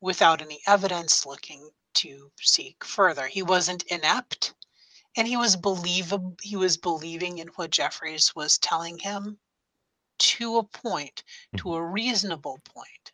[0.02, 3.28] without any evidence looking to seek further.
[3.28, 4.54] He wasn't inept,
[5.16, 6.36] and he was believable.
[6.42, 9.40] He was believing in what Jeffries was telling him
[10.20, 11.24] to a point,
[11.58, 13.07] to a reasonable point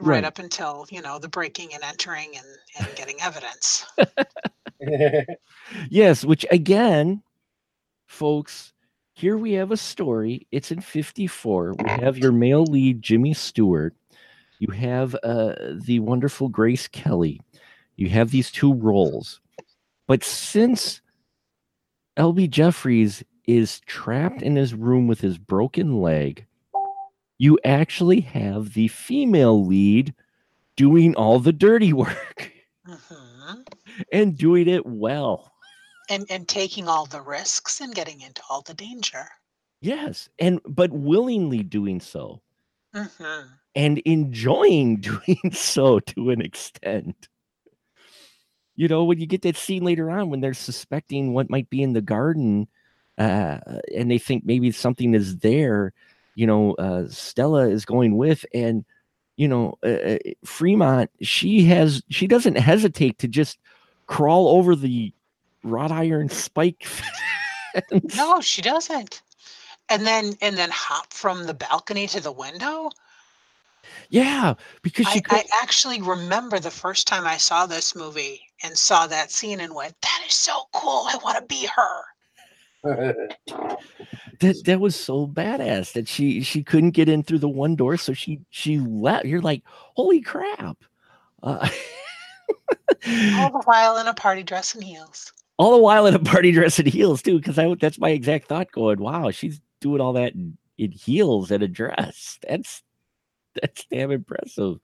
[0.00, 0.24] right, Right.
[0.24, 2.46] up until you know the breaking and entering and,
[2.86, 3.86] and getting evidence
[5.90, 7.22] Yes, which again,
[8.06, 8.72] folks,
[9.12, 10.46] here we have a story.
[10.52, 11.74] It's in 54.
[11.78, 13.94] We have your male lead, Jimmy Stewart.
[14.58, 17.40] You have uh, the wonderful Grace Kelly.
[17.96, 19.40] You have these two roles.
[20.08, 21.02] But since
[22.18, 26.46] LB Jeffries is trapped in his room with his broken leg,
[27.40, 30.14] you actually have the female lead
[30.76, 32.52] doing all the dirty work
[32.86, 33.66] Mhm.
[34.12, 35.52] and doing it well.
[36.10, 39.26] and and taking all the risks and getting into all the danger
[39.80, 42.42] Yes, and but willingly doing so
[42.94, 43.48] Mhm.
[43.74, 47.28] and enjoying doing so to an extent.
[48.76, 51.82] You know, when you get that scene later on when they're suspecting what might be
[51.82, 52.68] in the garden,
[53.18, 53.58] uh,
[53.94, 55.92] and they think maybe something is there,
[56.40, 58.84] you know, uh, Stella is going with, and
[59.36, 63.58] you know, uh, uh, Fremont, she has, she doesn't hesitate to just
[64.06, 65.12] crawl over the
[65.62, 66.84] wrought iron spike.
[67.72, 68.16] fence.
[68.16, 69.22] no she doesn't
[69.88, 72.90] and then and then hop from the balcony to the window
[74.08, 78.40] Yeah, because she I, could, I actually remember the first time i saw this movie
[78.64, 82.02] and saw that scene and went that is so cool i want to be her
[82.82, 87.96] that that was so badass that she she couldn't get in through the one door,
[87.96, 89.26] so she she left.
[89.26, 89.62] You're like,
[89.94, 90.78] holy crap!
[91.42, 91.68] Uh,
[93.34, 96.52] all the while in a party dress and heels all the while in a party
[96.52, 98.72] dress and heels too, because I that's my exact thought.
[98.72, 102.38] Going, wow, she's doing all that in, in heels and a dress.
[102.48, 102.82] That's
[103.60, 104.78] That's damn impressive.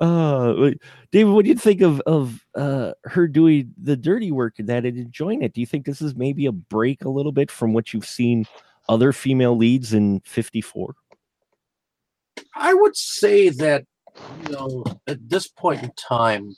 [0.00, 0.70] Uh,
[1.12, 4.84] David, what do you think of of uh, her doing the dirty work in that
[4.84, 5.54] and enjoying it?
[5.54, 8.46] Do you think this is maybe a break a little bit from what you've seen
[8.88, 10.94] other female leads in 54?
[12.54, 13.84] I would say that
[14.44, 16.54] you know at this point in time,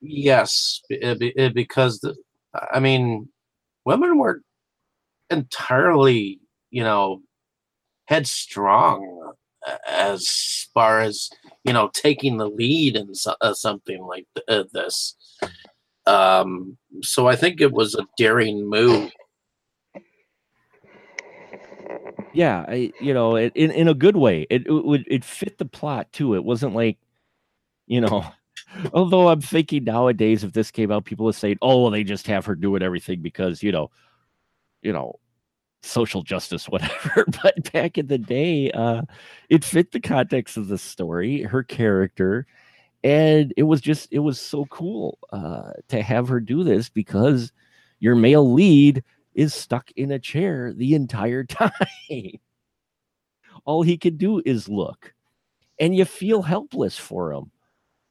[0.00, 2.14] yes, because the,
[2.72, 3.28] I mean,
[3.86, 4.42] women were
[5.30, 6.40] entirely
[6.70, 7.22] you know
[8.04, 9.27] headstrong
[9.88, 11.30] as far as
[11.64, 15.14] you know taking the lead in so, uh, something like th- uh, this.
[16.06, 19.10] Um, so I think it was a daring move
[22.32, 24.46] yeah, I, you know, it, in in a good way.
[24.50, 26.34] It, would it fit the plot too.
[26.34, 26.98] It wasn't like,
[27.86, 28.24] you know,
[28.92, 32.26] although I'm thinking nowadays if this came out, people would say, "Oh, well, they just
[32.26, 33.90] have her doing everything because you know,
[34.82, 35.18] you know,
[35.82, 39.02] social justice, whatever." but back in the day, uh,
[39.48, 42.46] it fit the context of the story, her character,
[43.04, 47.52] and it was just it was so cool uh, to have her do this because
[48.00, 49.04] your male lead
[49.34, 51.72] is stuck in a chair the entire time.
[53.64, 55.14] All he can do is look,
[55.80, 57.52] and you feel helpless for him.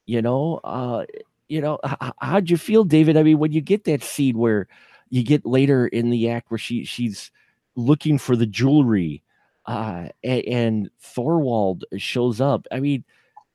[0.05, 1.05] You know, uh,
[1.49, 3.18] you know, h- how'd you feel, David?
[3.18, 4.68] I mean, when you get that scene where
[5.09, 7.32] you get later in the act where she she's
[7.78, 9.23] looking for the jewelry,
[9.65, 12.67] uh, and, and Thorwald shows up.
[12.71, 13.05] I mean,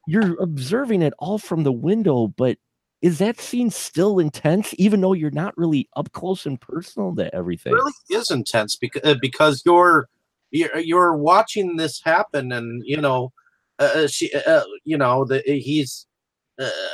[0.06, 2.56] you're observing it all from the window, but
[3.02, 7.34] is that scene still intense even though you're not really up close and personal to
[7.34, 10.08] everything it really is intense because uh, because you're
[10.52, 13.32] you're, you're watching this happen and you know
[13.80, 16.06] uh, uh she uh, uh, you know the he's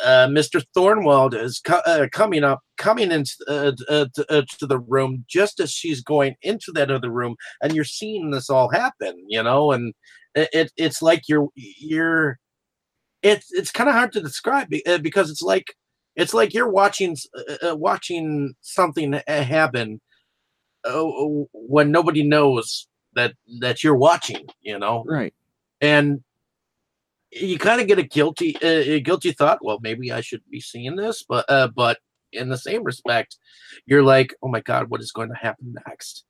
[0.05, 0.63] uh, Mr.
[0.77, 6.37] Thornwald is co- coming up, coming into to, to, the room just as she's going
[6.43, 9.95] into that other room, and you're seeing this all happen, you know, and
[10.35, 12.39] it, it it's like you're you're
[13.23, 14.69] it's it's kind of hard to describe
[15.03, 15.75] because it's like
[16.17, 20.01] it's like you're watching uh, uh watching something happen
[20.85, 21.05] uh,
[21.53, 24.47] when nobody knows that that you're watching.
[24.61, 25.35] You know, right?
[25.81, 26.21] And
[27.31, 29.59] you kind of get a guilty uh, a guilty thought.
[29.63, 31.99] Well, maybe I should be seeing this, but uh, but
[32.33, 33.37] in the same respect,
[33.87, 36.25] you're like, oh my god, what is going to happen next?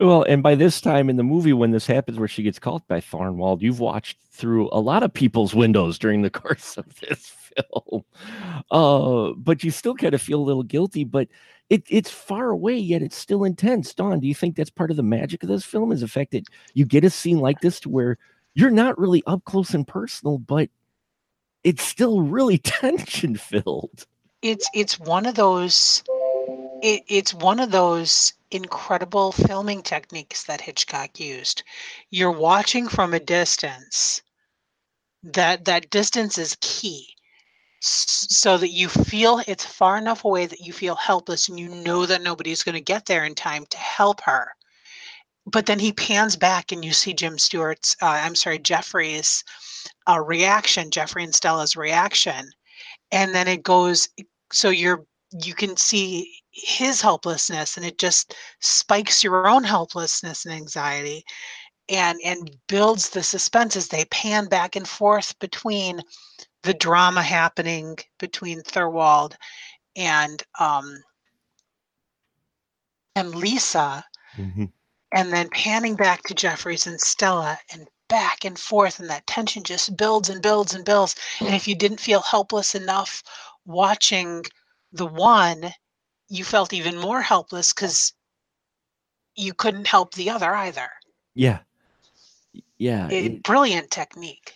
[0.00, 2.86] Well, and by this time in the movie, when this happens, where she gets caught
[2.88, 7.32] by Thorwald, you've watched through a lot of people's windows during the course of this
[7.54, 8.04] film.
[8.70, 11.28] Uh, but you still kind of feel a little guilty, but
[11.68, 13.92] it, it's far away, yet it's still intense.
[13.92, 15.92] Dawn, do you think that's part of the magic of this film?
[15.92, 18.18] Is the fact that you get a scene like this to where
[18.56, 20.70] you're not really up close and personal, but
[21.62, 24.06] it's still really tension filled.
[24.40, 26.02] It's it's one of those
[26.82, 31.64] it, it's one of those incredible filming techniques that Hitchcock used.
[32.10, 34.22] You're watching from a distance.
[35.22, 37.08] That that distance is key
[37.80, 42.06] so that you feel it's far enough away that you feel helpless and you know
[42.06, 44.54] that nobody's going to get there in time to help her.
[45.46, 49.44] But then he pans back and you see Jim Stewart's, uh, I'm sorry, Jeffrey's
[50.08, 52.50] uh, reaction, Jeffrey and Stella's reaction.
[53.12, 54.08] And then it goes,
[54.52, 55.04] so you're,
[55.44, 61.24] you can see his helplessness and it just spikes your own helplessness and anxiety
[61.88, 66.00] and and builds the suspense as they pan back and forth between
[66.62, 69.34] the drama happening between Thorwald
[69.94, 71.02] and um,
[73.14, 74.04] and Lisa,
[74.36, 74.64] mm-hmm.
[75.16, 79.64] And then panning back to Jeffries and Stella, and back and forth, and that tension
[79.64, 81.16] just builds and builds and builds.
[81.40, 83.22] And if you didn't feel helpless enough
[83.64, 84.44] watching
[84.92, 85.72] the one,
[86.28, 88.12] you felt even more helpless because
[89.34, 90.90] you couldn't help the other either.
[91.34, 91.60] Yeah,
[92.76, 94.54] yeah, it, it, brilliant technique.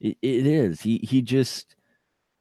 [0.00, 0.82] It, it is.
[0.82, 1.76] He he just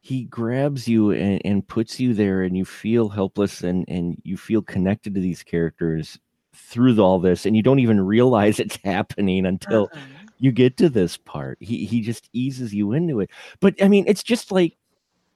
[0.02, 4.36] he grabs you and, and puts you there and you feel helpless and and you
[4.36, 6.20] feel connected to these characters
[6.56, 10.06] through all this and you don't even realize it's happening until uh-huh.
[10.40, 13.30] you get to this part he he just eases you into it
[13.60, 14.78] but i mean it's just like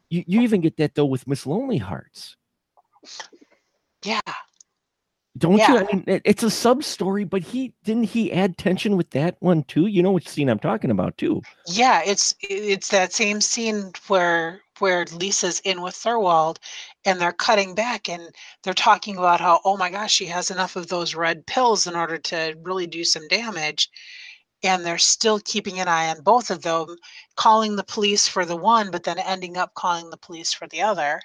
[0.09, 2.35] you, you even get that though with miss lonely hearts
[4.03, 4.19] yeah
[5.37, 5.73] don't yeah.
[5.73, 5.77] you?
[5.79, 9.63] I mean, it's a sub story, but he didn't he add tension with that one
[9.63, 9.87] too?
[9.87, 11.41] You know which scene I'm talking about too.
[11.67, 16.57] Yeah, it's it's that same scene where where Lisa's in with Thorwald
[17.05, 18.29] and they're cutting back and
[18.63, 21.95] they're talking about how oh my gosh she has enough of those red pills in
[21.95, 23.89] order to really do some damage
[24.63, 26.95] and they're still keeping an eye on both of them
[27.37, 30.81] calling the police for the one but then ending up calling the police for the
[30.81, 31.21] other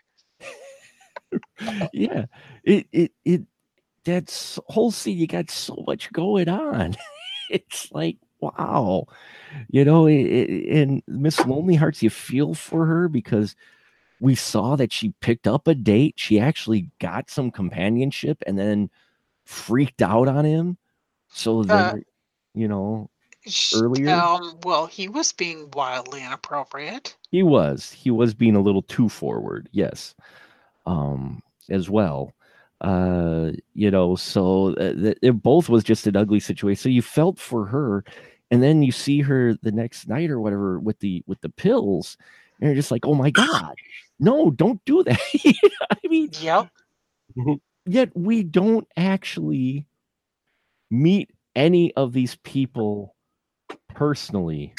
[1.93, 2.27] yeah
[2.65, 3.43] it it it
[4.07, 6.97] that whole scene, you got so much going on.
[7.51, 9.07] it's like wow.
[9.71, 13.57] You know, i- i- in Miss Lonely Hearts, you feel for her because
[14.21, 16.15] we saw that she picked up a date.
[16.17, 18.91] She actually got some companionship and then
[19.45, 20.77] freaked out on him.
[21.33, 21.97] So then, Uh,
[22.55, 23.11] you know,
[23.75, 24.11] Earlier?
[24.11, 27.17] Um, well, he was being wildly inappropriate.
[27.31, 30.15] he was he was being a little too forward yes
[30.85, 32.33] um as well
[32.83, 37.01] uh you know so uh, th- it both was just an ugly situation so you
[37.03, 38.05] felt for her
[38.51, 42.17] and then you see her the next night or whatever with the with the pills
[42.61, 43.75] and you're just like oh my god
[44.21, 45.21] no don't do that
[45.93, 46.69] i mean Yep.
[47.39, 47.55] Mm-hmm.
[47.87, 49.87] yet we don't actually
[50.91, 53.17] meet any of these people
[53.95, 54.77] personally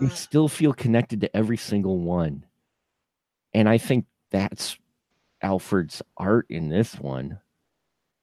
[0.00, 0.10] we Mm-mm.
[0.10, 2.44] still feel connected to every single one.
[3.54, 4.78] And I think that's
[5.42, 7.40] Alfred's art in this one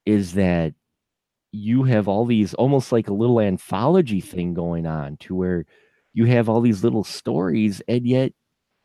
[0.05, 0.73] is that
[1.51, 5.65] you have all these almost like a little anthology thing going on to where
[6.13, 8.33] you have all these little stories and yet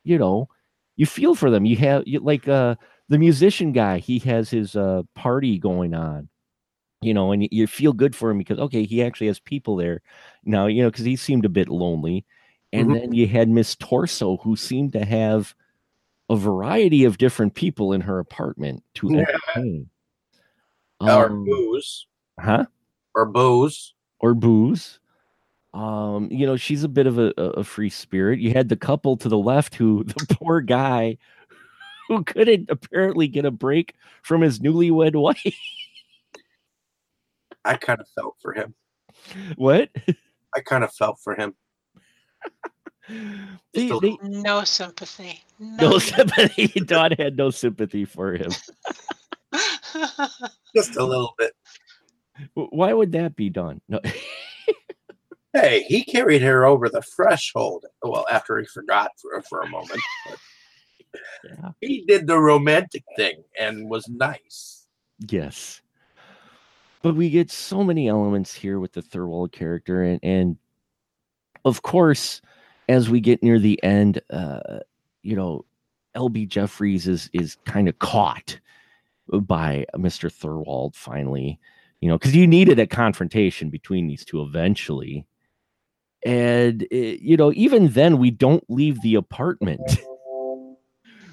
[0.05, 0.49] you know
[0.97, 2.75] you feel for them you have you, like uh
[3.09, 6.29] the musician guy he has his uh party going on
[7.03, 10.01] you know and you, feel good for him because okay he actually has people there
[10.45, 12.25] now you know because he seemed a bit lonely
[12.73, 12.95] and Mhm.
[12.95, 15.55] then you had Miss Torso, who seemed to have
[16.29, 19.21] a variety of different people in her apartment to Yeah.
[19.21, 19.89] entertain.
[21.01, 22.07] or Um, booze,
[22.41, 22.67] huh?
[23.15, 23.95] or booze.
[24.21, 24.99] Or booze.
[25.75, 28.39] Um, you know, she's a bit of a, a a free spirit.
[28.39, 31.19] You had the couple to the left who the poor guy
[32.09, 35.57] who couldn't apparently get a break from his newlywed wife.
[37.65, 38.75] I kind of felt for him.
[39.57, 39.91] what?
[40.57, 41.55] I kind of felt for him.
[43.73, 45.43] They- they- No sympathy.
[45.59, 45.99] no No.
[45.99, 46.69] sympathy.
[46.81, 48.51] Dawn had no sympathy for him.
[50.77, 51.53] Just a little bit.
[52.55, 53.81] Why would that be done?
[53.89, 54.01] No.
[55.65, 57.87] Hey, he carried her over the threshold.
[58.03, 60.01] Well, after he forgot for, for a moment.
[61.43, 61.71] Yeah.
[61.81, 64.87] He did the romantic thing and was nice.
[65.31, 65.81] Yes.
[67.01, 70.57] But we get so many elements here with the Thorwald character and and
[71.65, 72.43] of course
[72.89, 74.81] as we get near the end uh
[75.23, 75.65] you know
[76.15, 78.59] LB Jeffries is is kind of caught
[79.29, 80.31] by Mr.
[80.31, 81.59] Thorwald finally,
[82.01, 85.27] you know, cuz you needed a confrontation between these two eventually.
[86.25, 89.83] And eh, you know, even then we don't leave the apartment.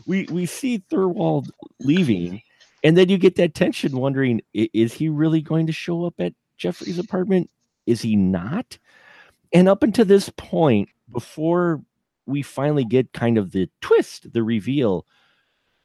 [0.07, 2.41] We we see Thorwald leaving
[2.83, 6.33] and then you get that tension wondering is he really going to show up at
[6.57, 7.49] Jeffrey's apartment?
[7.85, 8.77] Is he not?
[9.53, 11.81] And up until this point, before
[12.25, 15.05] we finally get kind of the twist, the reveal,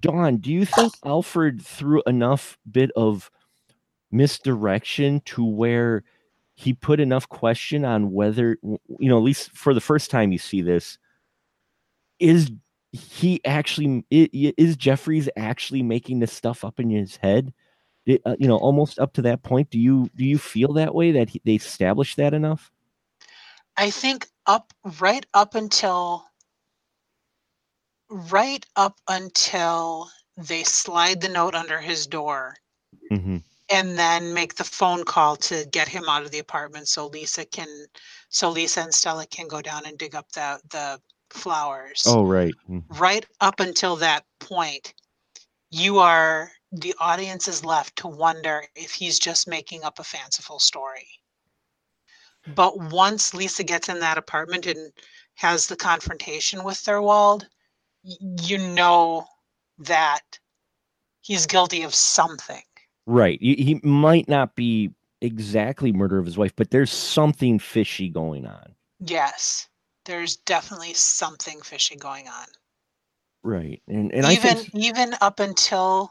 [0.01, 3.31] Dawn, do you think Alfred threw enough bit of
[4.11, 6.05] misdirection to where
[6.57, 10.39] he put enough question on whether, you know, at least for the first time you
[10.39, 10.99] see this,
[12.19, 12.51] is
[12.93, 17.53] he actually is Jeffries actually making this stuff up in his head?
[18.09, 19.69] Uh, you know, almost up to that point.
[19.71, 22.73] Do you do you feel that way that he, they established that enough?
[23.77, 26.25] I think up right up until
[28.09, 32.57] right up until they slide the note under his door
[33.13, 33.37] Mm-hmm.
[33.69, 37.45] And then make the phone call to get him out of the apartment so Lisa
[37.45, 37.69] can
[38.29, 41.01] so Lisa and Stella can go down and dig up the the
[41.31, 42.03] flowers.
[42.07, 42.55] Oh, right.
[42.71, 42.85] Mm.
[42.89, 44.95] Right up until that point,
[45.71, 50.59] you are the audience is left to wonder if he's just making up a fanciful
[50.59, 51.09] story.
[52.55, 54.93] But once Lisa gets in that apartment and
[55.35, 57.47] has the confrontation with Thorwald,
[58.03, 59.27] you know
[59.79, 60.39] that
[61.21, 62.63] he's guilty of something.
[63.07, 63.39] Right.
[63.41, 64.91] He, he might not be
[65.21, 68.75] exactly murder of his wife, but there's something fishy going on.
[69.01, 69.69] Yes,
[70.05, 72.47] there's definitely something fishy going on.
[73.43, 73.81] Right.
[73.89, 76.11] And and I even think even up until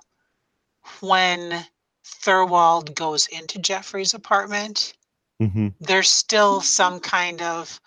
[1.01, 1.65] when
[2.05, 4.93] Thorwald goes into Jeffrey's apartment,
[5.41, 5.73] Mhm.
[5.81, 7.79] there's still some kind of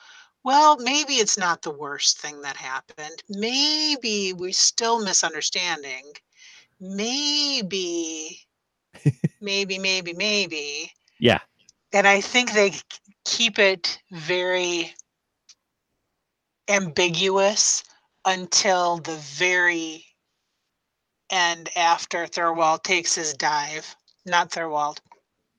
[0.44, 3.22] well, maybe it's not the worst thing that happened.
[3.28, 6.12] Maybe we're still misunderstanding.
[6.80, 8.46] Maybe,
[9.40, 10.90] maybe, maybe, maybe.
[11.18, 11.38] Yeah.
[11.92, 12.72] And I think they
[13.24, 14.94] keep it very
[16.68, 17.82] ambiguous
[18.26, 20.04] until the very
[21.30, 23.94] end after Thorwald takes his dive.
[24.26, 24.98] Not Thorwald,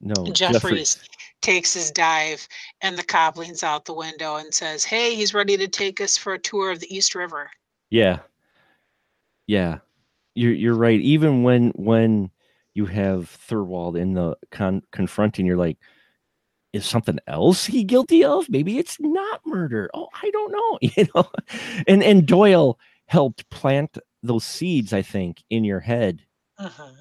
[0.01, 0.97] no Jeffries
[1.41, 2.47] takes his dive,
[2.81, 6.17] and the cop leans out the window and says, Hey, he's ready to take us
[6.17, 7.49] for a tour of the East River.
[7.89, 8.19] Yeah.
[9.47, 9.79] Yeah.
[10.35, 10.99] You're you're right.
[11.01, 12.29] Even when when
[12.79, 15.77] you have Thorwald in the con- confronting, you're like,
[16.71, 18.47] is something else he guilty of?
[18.49, 19.89] Maybe it's not murder.
[19.93, 20.79] Oh, I don't know.
[20.95, 21.29] You know,
[21.87, 26.21] and and Doyle helped plant those seeds, I think, in your head
[26.57, 26.91] Uh-huh.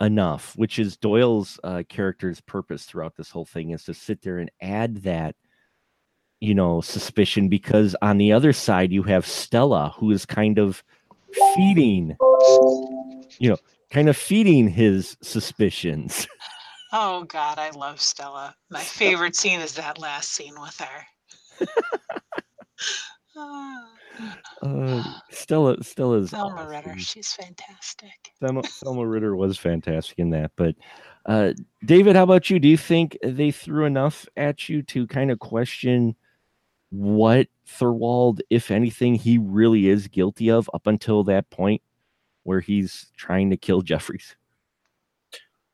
[0.00, 4.38] enough, which is Doyle's uh, character's purpose throughout this whole thing is to sit there
[4.38, 5.34] and add that,
[6.40, 10.82] you know, suspicion because on the other side you have Stella who is kind of
[11.54, 12.16] feeding,
[13.38, 13.58] you know,
[13.90, 16.26] kind of feeding his suspicions.
[16.92, 18.54] Oh God, I love Stella.
[18.70, 21.66] My favorite scene is that last scene with her.
[23.36, 23.84] Ah,
[24.62, 28.32] Uh, Stella, Stella's Thelma Ritter, she's fantastic.
[28.40, 30.52] Thelma, Thelma Ritter was fantastic in that.
[30.56, 30.74] But
[31.26, 31.52] uh,
[31.84, 32.58] David, how about you?
[32.58, 36.14] Do you think they threw enough at you to kind of question
[36.90, 41.82] what Thorwald, if anything, he really is guilty of up until that point
[42.46, 44.36] where he's trying to kill Jeffries?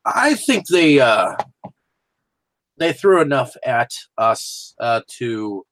[0.05, 1.35] I think they uh,
[2.77, 5.65] they threw enough at us uh, to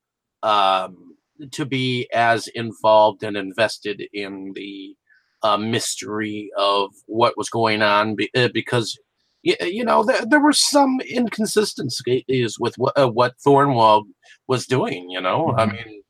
[0.44, 1.16] um,
[1.52, 4.96] to be as involved and invested in the
[5.44, 8.98] uh, mystery of what was going on be, uh, because
[9.44, 14.06] y- you know there, there were some inconsistencies with what, uh, what Thornwald
[14.48, 15.10] was doing.
[15.10, 15.72] You know, I Mhm.
[15.74, 16.04] mean,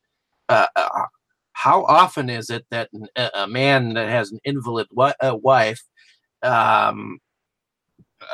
[0.49, 1.05] uh, uh,
[1.61, 2.89] how often is it that
[3.35, 5.83] a, man that has an invalid wi- wife
[6.41, 7.19] um,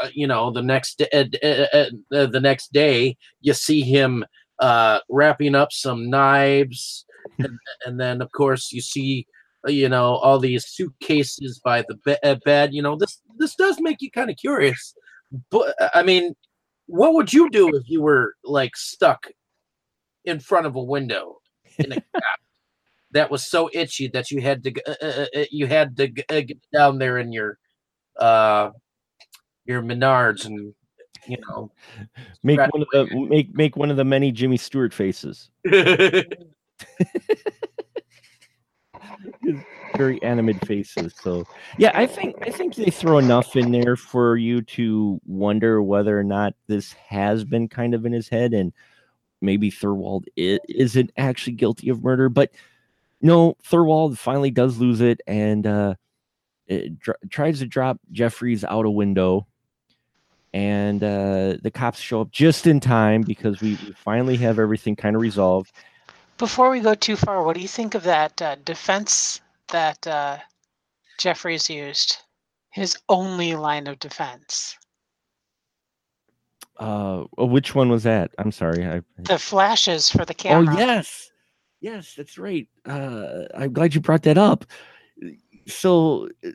[0.02, 4.24] uh, you know the next uh, uh, the next day you see him
[4.60, 7.06] uh wrapping up some knives
[7.40, 9.28] and, and then of course you see
[9.66, 14.02] you know all these suitcases by the be- bed you know this this does make
[14.02, 14.94] you kind of curious.
[15.52, 16.34] But i mean
[16.86, 19.28] what would you do if you were like stuck
[20.24, 21.40] in front of a window
[21.80, 22.02] in a
[23.18, 26.42] that was so itchy that you had to uh, uh, uh, you had to uh,
[26.42, 27.58] get down there in your
[28.18, 28.70] uh
[29.66, 30.74] your Menards and
[31.28, 31.72] you know
[32.44, 35.50] Make one of the make make one of the many Jimmy Stewart faces.
[39.98, 41.14] very animated faces.
[41.22, 41.46] So
[41.78, 46.18] yeah, I think I think they throw enough in there for you to wonder whether
[46.18, 48.72] or not this has been kind of in his head, and
[49.42, 52.30] maybe Thorwald i- isn't actually guilty of murder.
[52.30, 52.52] But
[53.22, 55.96] no, Thorwald finally does lose it and uh,
[56.68, 59.48] it dr- tries to drop Jeffries out a window.
[60.54, 64.96] And uh, the cops show up just in time because we, we finally have everything
[64.96, 65.72] kind of resolved.
[66.38, 70.38] Before we go too far, what do you think of that uh, defense that uh,
[71.18, 72.18] Jeffries used?
[72.72, 74.78] His only line of defense.
[76.80, 78.32] Uh, oh, which one was that?
[78.38, 78.86] I'm sorry.
[78.86, 80.76] I, The flashes for the camera.
[80.76, 81.32] Oh yes,
[81.82, 82.68] yes, that's right.
[82.86, 84.66] Uh, I'm glad you brought that up.
[85.68, 86.52] So, uh,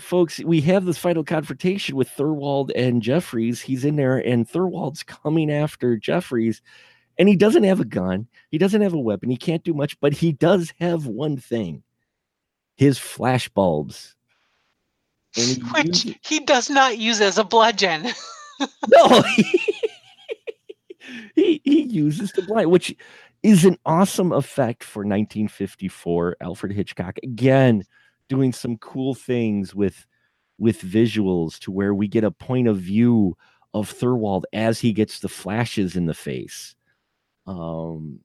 [0.00, 3.60] folks, we have this final confrontation with Thorwald and Jeffries.
[3.60, 6.62] He's in there, and Thorwald's coming after Jeffries,
[7.18, 8.26] and he doesn't have a gun.
[8.50, 9.30] He doesn't have a weapon.
[9.30, 11.82] He can't do much, but he does have one thing:
[12.76, 14.14] his flash bulbs.
[15.36, 18.04] And he Which uses- he does not use as a bludgeon.
[18.88, 19.22] no,
[21.34, 22.96] he he uses the blind, which
[23.42, 27.18] is an awesome effect for 1954 Alfred Hitchcock.
[27.22, 27.82] Again,
[28.28, 30.06] doing some cool things with
[30.58, 33.36] with visuals to where we get a point of view
[33.74, 36.74] of Thorwald as he gets the flashes in the face.
[37.46, 38.20] Um,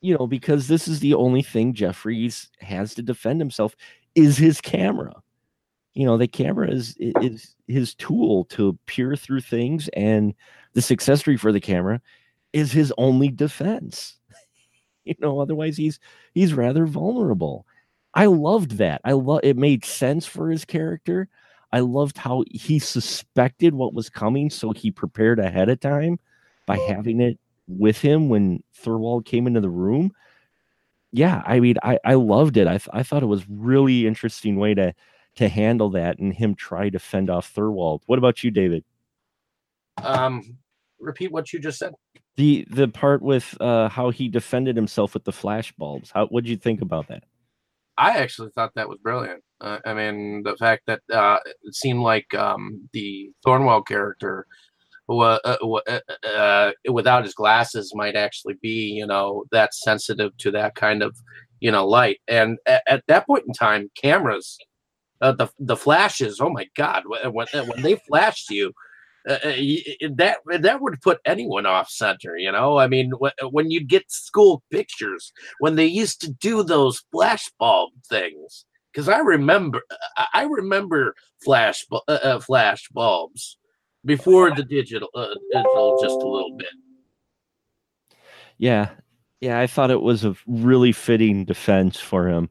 [0.00, 3.74] you know, because this is the only thing Jeffries has to defend himself
[4.14, 5.12] is his camera
[5.96, 10.34] you know the camera is is his tool to peer through things and
[10.74, 12.00] the accessory for the camera
[12.52, 14.18] is his only defense
[15.08, 15.98] you know otherwise he's
[16.34, 17.66] he's rather vulnerable.
[18.14, 19.00] I loved that.
[19.04, 21.28] I love it made sense for his character.
[21.72, 26.18] I loved how he suspected what was coming so he prepared ahead of time
[26.64, 27.38] by having it
[27.68, 30.12] with him when thorwald came into the room.
[31.12, 32.66] Yeah i mean i i loved it.
[32.66, 34.94] I, th- I thought it was really interesting way to
[35.36, 38.00] to handle that and him try to fend off Thorwald.
[38.06, 38.84] What about you, David?
[40.02, 40.58] um
[40.98, 41.94] repeat what you just said
[42.36, 46.10] The the part with uh, how he defended himself with the flash bulbs.
[46.10, 47.24] How what'd you think about that?
[47.96, 49.42] I actually thought that was brilliant.
[49.58, 54.46] Uh, I mean, the fact that uh, it seemed like um, the Thornwell character,
[55.08, 60.74] uh, uh, uh, without his glasses, might actually be, you know, that sensitive to that
[60.74, 61.16] kind of,
[61.60, 62.20] you know, light.
[62.28, 64.58] And at, at that point in time, cameras,
[65.22, 66.38] uh, the the flashes.
[66.38, 67.04] Oh my God!
[67.06, 68.74] When, when they flashed you.
[69.28, 72.78] Uh, uh, that that would put anyone off center, you know.
[72.78, 77.50] I mean, wh- when you get school pictures, when they used to do those flash
[77.58, 78.64] bulb things
[78.96, 79.82] because i remember
[80.32, 81.14] I- remember
[81.44, 83.58] flash uh, uh, flash bulbs
[84.04, 86.68] before the digital uh, digital just a little bit
[88.58, 88.90] Yeah,
[89.40, 92.48] yeah, I thought it was a really fitting defense for him.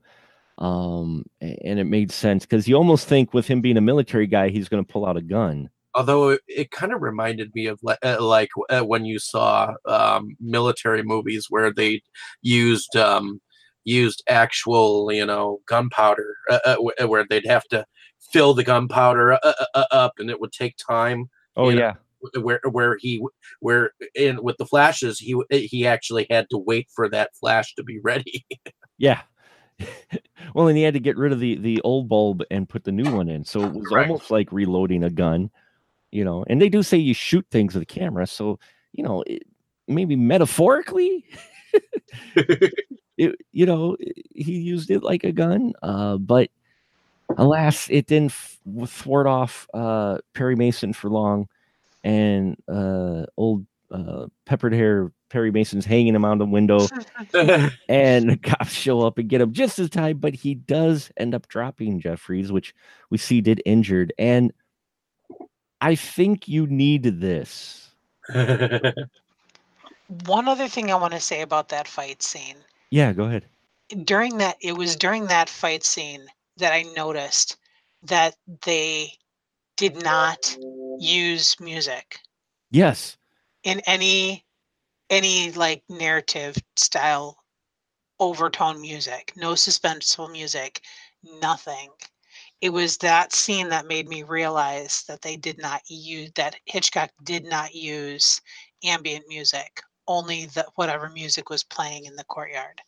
[0.57, 4.49] Um, and it made sense because you almost think with him being a military guy,
[4.49, 5.69] he's going to pull out a gun.
[5.95, 9.73] Although it, it kind of reminded me of le- uh, like uh, when you saw
[9.85, 12.01] um, military movies where they
[12.41, 13.41] used um,
[13.85, 17.85] used actual, you know, gunpowder, uh, uh, uh where they'd have to
[18.31, 19.53] fill the gunpowder uh,
[19.91, 21.29] up, and it would take time.
[21.55, 21.93] Oh yeah.
[22.33, 23.23] Know, where where he
[23.59, 27.83] where in with the flashes he he actually had to wait for that flash to
[27.83, 28.45] be ready.
[28.97, 29.21] yeah.
[30.55, 32.91] well, and he had to get rid of the the old bulb and put the
[32.91, 34.07] new one in, so it was right.
[34.07, 35.49] almost like reloading a gun,
[36.11, 36.45] you know.
[36.47, 38.59] And they do say you shoot things with a camera, so
[38.93, 39.43] you know it,
[39.87, 41.25] maybe metaphorically,
[42.35, 43.97] it, you know,
[44.33, 45.73] he used it like a gun.
[45.81, 46.49] Uh, but
[47.37, 51.47] alas, it didn't f- thwart off uh, Perry Mason for long
[52.03, 56.87] and uh, old uh, peppered hair Perry Mason's hanging him out the window,
[57.89, 60.17] and the cops show up and get him just as time.
[60.17, 62.75] But he does end up dropping Jeffries, which
[63.09, 64.13] we see did injured.
[64.17, 64.53] And
[65.81, 67.89] I think you need this.
[70.25, 72.57] One other thing I want to say about that fight scene.
[72.91, 73.45] Yeah, go ahead.
[74.03, 76.25] During that, it was during that fight scene
[76.57, 77.57] that I noticed
[78.03, 79.11] that they
[79.75, 80.57] did not
[80.99, 82.19] use music
[82.71, 83.17] yes
[83.63, 84.45] in any
[85.09, 87.37] any like narrative style
[88.19, 90.81] overtone music no suspenseful music
[91.41, 91.89] nothing
[92.65, 97.11] it was that scene that made me realize that they did not use that hitchcock
[97.23, 98.41] did not use
[98.83, 102.81] ambient music only that whatever music was playing in the courtyard.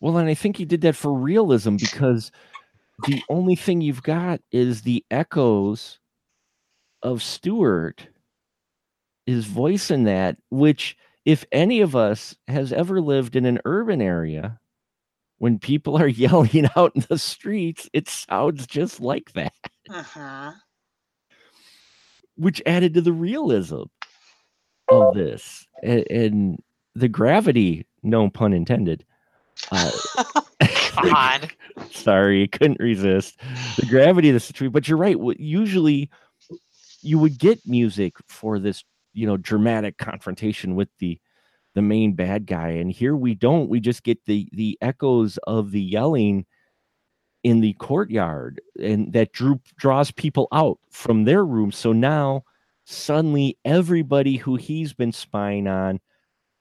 [0.00, 2.30] Well and i think he did that for realism because
[3.06, 5.98] the only thing you've got is the echoes
[7.02, 8.06] of Stewart
[9.26, 14.00] his voice in that, which if any of us has ever lived in an urban
[14.00, 14.60] area,
[15.40, 19.54] when people are yelling out in the streets, it sounds just like that.
[19.88, 20.52] Uh-huh.
[22.36, 23.82] Which added to the realism
[24.88, 26.62] of this and, and
[26.94, 29.04] the gravity, no pun intended.
[29.72, 29.90] Uh,
[31.02, 31.50] God.
[31.90, 33.38] sorry, couldn't resist
[33.76, 34.72] the gravity of the situation.
[34.72, 35.16] But you're right.
[35.38, 36.10] Usually,
[37.00, 38.84] you would get music for this,
[39.14, 41.18] you know, dramatic confrontation with the
[41.74, 43.68] the main bad guy, and here we don't.
[43.68, 46.46] We just get the the echoes of the yelling
[47.42, 51.76] in the courtyard, and that drew draws people out from their rooms.
[51.76, 52.44] So now
[52.84, 56.00] suddenly everybody who he's been spying on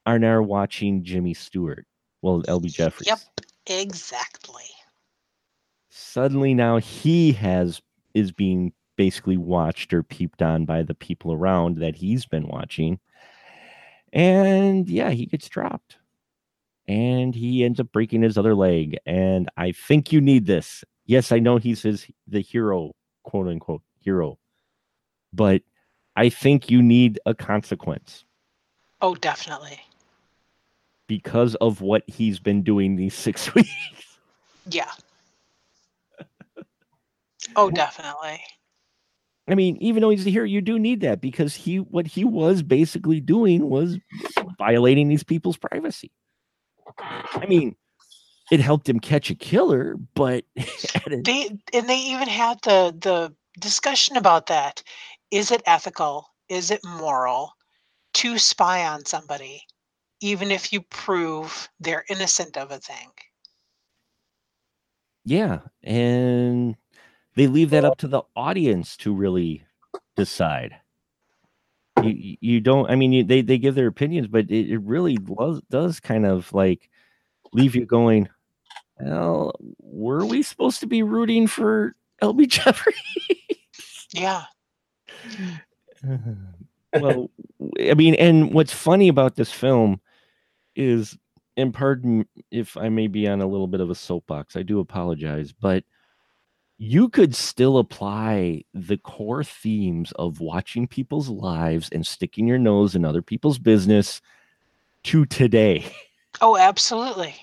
[0.05, 1.85] are now watching Jimmy Stewart.
[2.21, 3.07] Well, LB Jeffries.
[3.07, 3.19] Yep,
[3.67, 4.65] exactly.
[5.89, 7.81] Suddenly now he has
[8.13, 12.99] is being basically watched or peeped on by the people around that he's been watching.
[14.13, 15.97] And yeah, he gets dropped.
[16.87, 18.97] And he ends up breaking his other leg.
[19.05, 20.83] And I think you need this.
[21.05, 22.93] Yes, I know he's his the hero,
[23.23, 24.39] quote unquote hero.
[25.31, 25.61] But
[26.15, 28.25] I think you need a consequence.
[29.01, 29.79] Oh, definitely.
[31.07, 33.69] Because of what he's been doing these six weeks.
[34.69, 34.91] Yeah.
[37.55, 38.41] Oh, definitely.
[39.49, 42.61] I mean, even though he's here, you do need that because he what he was
[42.61, 43.97] basically doing was
[44.57, 46.11] violating these people's privacy.
[46.97, 47.75] I mean,
[48.51, 50.45] it helped him catch a killer, but
[51.07, 54.83] they and they even had the the discussion about that.
[55.31, 56.27] Is it ethical?
[56.47, 57.53] Is it moral
[58.15, 59.63] to spy on somebody,
[60.21, 63.09] even if you prove they're innocent of a thing?
[65.25, 66.75] Yeah, and
[67.39, 68.27] they leave that up to the oh.
[68.35, 69.63] audience to really
[70.17, 70.75] decide.
[72.03, 72.89] You, you don't.
[72.91, 76.25] I mean, you, they they give their opinions, but it, it really does, does kind
[76.25, 76.89] of like
[77.53, 78.27] leave you going.
[78.99, 82.95] Well, were we supposed to be rooting for LB Jeffries?
[84.11, 84.43] Yeah.
[86.99, 87.31] well,
[87.79, 90.01] I mean, and what's funny about this film
[90.75, 91.17] is,
[91.55, 94.81] and pardon if I may be on a little bit of a soapbox, I do
[94.81, 95.85] apologize, but
[96.81, 102.95] you could still apply the core themes of watching people's lives and sticking your nose
[102.95, 104.21] in other people's business
[105.03, 105.85] to today.
[106.41, 107.35] Oh, absolutely.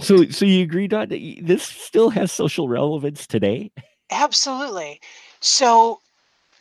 [0.00, 1.08] So, so you agree, Dot?
[1.08, 3.70] This still has social relevance today.
[4.10, 5.00] Absolutely.
[5.40, 6.00] So,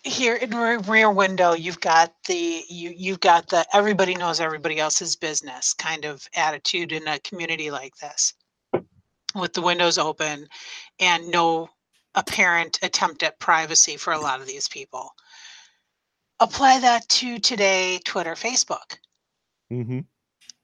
[0.04, 5.18] here in Rear Window, you've got the you you've got the everybody knows everybody else's
[5.18, 8.34] business kind of attitude in a community like this
[9.40, 10.48] with the windows open
[11.00, 11.70] and no
[12.16, 15.12] apparent attempt at privacy for a lot of these people.
[16.40, 18.98] Apply that to today, Twitter, Facebook.
[19.70, 20.00] hmm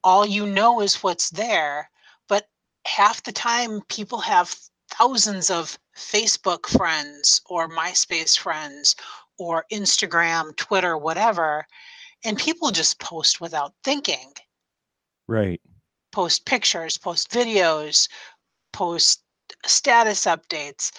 [0.03, 1.89] all you know is what's there
[2.27, 2.47] but
[2.85, 4.55] half the time people have
[4.89, 8.95] thousands of facebook friends or myspace friends
[9.37, 11.65] or instagram twitter whatever
[12.25, 14.33] and people just post without thinking
[15.27, 15.61] Right.
[16.11, 18.07] post pictures post videos
[18.73, 19.23] post
[19.65, 20.91] status updates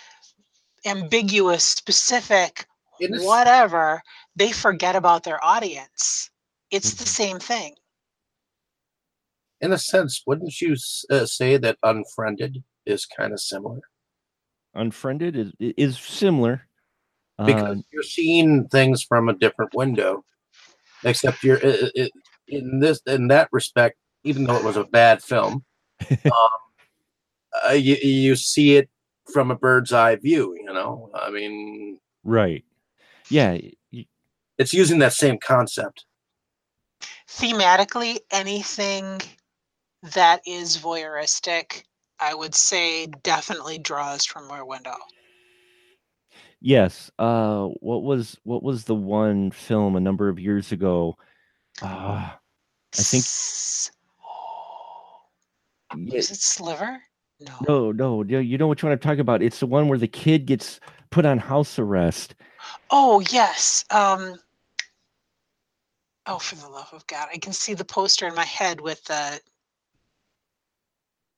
[0.87, 2.66] ambiguous specific
[3.01, 4.03] In whatever
[4.37, 6.31] they forget about their audience
[6.70, 7.09] it's the Mhm.
[7.09, 7.75] same thing
[9.61, 10.77] in a sense, wouldn't you
[11.11, 13.81] uh, say that Unfriended is kind of similar?
[14.75, 16.68] Unfriended is is similar.
[17.47, 20.25] Because Uh, you're seeing things from a different window,
[21.03, 22.09] except you're uh, uh,
[22.49, 23.97] in this in that respect.
[24.25, 25.64] Even though it was a bad film,
[26.27, 26.33] um,
[27.68, 28.88] uh, you you see it
[29.32, 30.54] from a bird's eye view.
[30.58, 32.64] You know, I mean, right.
[33.30, 33.58] Yeah.
[34.58, 36.04] it's using that same concept.
[37.28, 39.20] thematically anything
[40.14, 41.82] that is voyeuristic
[42.20, 44.96] i would say definitely draws from rear window
[46.60, 47.10] Yes.
[47.18, 51.14] Uh, what was what was the one film a number of years ago?
[51.82, 52.36] Uh, I
[52.94, 53.90] think- S-
[54.24, 55.16] oh,
[55.94, 57.02] yeah, is it sliver
[57.47, 59.42] no no, no, no, you know which one I'm talking about.
[59.42, 60.80] It's the one where the kid gets
[61.11, 62.34] put on house arrest.
[62.90, 64.36] oh yes um
[66.26, 69.05] oh for the love of god i can see the poster in my head with
[69.05, 69.38] the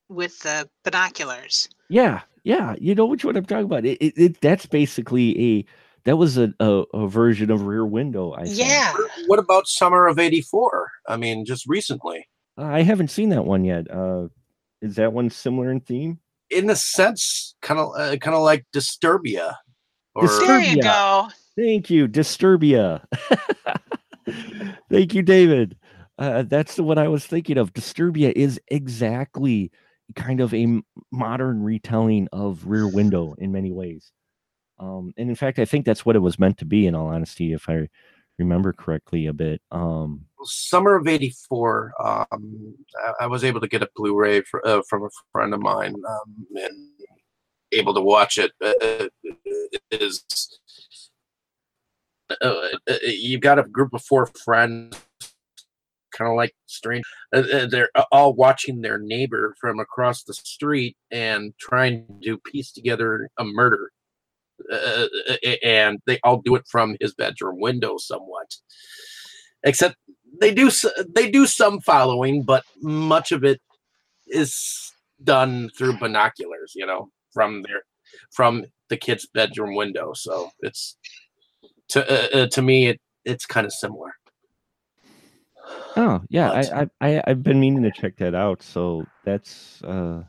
[0.08, 3.84] with the binoculars Yeah, yeah, you know which one I'm talking about.
[3.84, 5.64] It, it, it that's basically a
[6.04, 8.32] that was a, a, a version of Rear Window.
[8.32, 8.58] I think.
[8.58, 8.94] yeah
[9.26, 10.90] What about Summer of '84?
[11.08, 12.28] I mean, just recently.
[12.56, 13.90] I haven't seen that one yet.
[13.90, 14.28] Uh,
[14.88, 16.20] is that one similar in theme?
[16.50, 19.54] In a sense, kind of uh, kind of like Disturbia,
[20.14, 23.02] or Disturb- there you go Thank you, Disturbia.
[24.90, 25.76] Thank you, David.
[26.18, 27.72] Uh, that's the one I was thinking of.
[27.72, 29.70] Disturbia is exactly
[30.14, 34.12] kind of a m- modern retelling of Rear Window in many ways.
[34.78, 36.86] Um, and in fact, I think that's what it was meant to be.
[36.86, 37.88] In all honesty, if I
[38.38, 39.62] remember correctly, a bit.
[39.70, 42.74] Um, summer of '84, um,
[43.20, 46.46] I, was able to get a Blu-ray fr- uh, from a friend of mine, um,
[46.54, 46.88] and
[47.72, 48.52] able to watch it.
[48.64, 50.24] Uh, it is
[52.30, 55.00] uh, uh, you've got a group of four friends,
[56.12, 57.04] kind of like strange.
[57.34, 62.72] Uh, uh, they're all watching their neighbor from across the street and trying to piece
[62.72, 63.90] together a murder.
[64.72, 68.56] Uh, uh, and they all do it from his bedroom window, somewhat
[69.66, 69.96] except
[70.40, 70.70] they do
[71.14, 73.60] they do some following, but much of it
[74.26, 77.82] is done through binoculars, you know, from their
[78.32, 80.12] from the kid's bedroom window.
[80.14, 80.96] So it's
[81.88, 84.12] to uh, uh, to me it it's kind of similar.
[85.96, 88.62] oh yeah, But- I, I I I've been meaning to check that out.
[88.62, 90.22] So that's uh,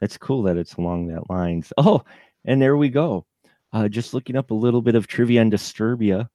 [0.00, 1.72] that's cool that it's along that lines.
[1.76, 2.02] Oh,
[2.44, 3.26] and there we go.
[3.72, 6.28] Uh, just looking up a little bit of trivia on Disturbia,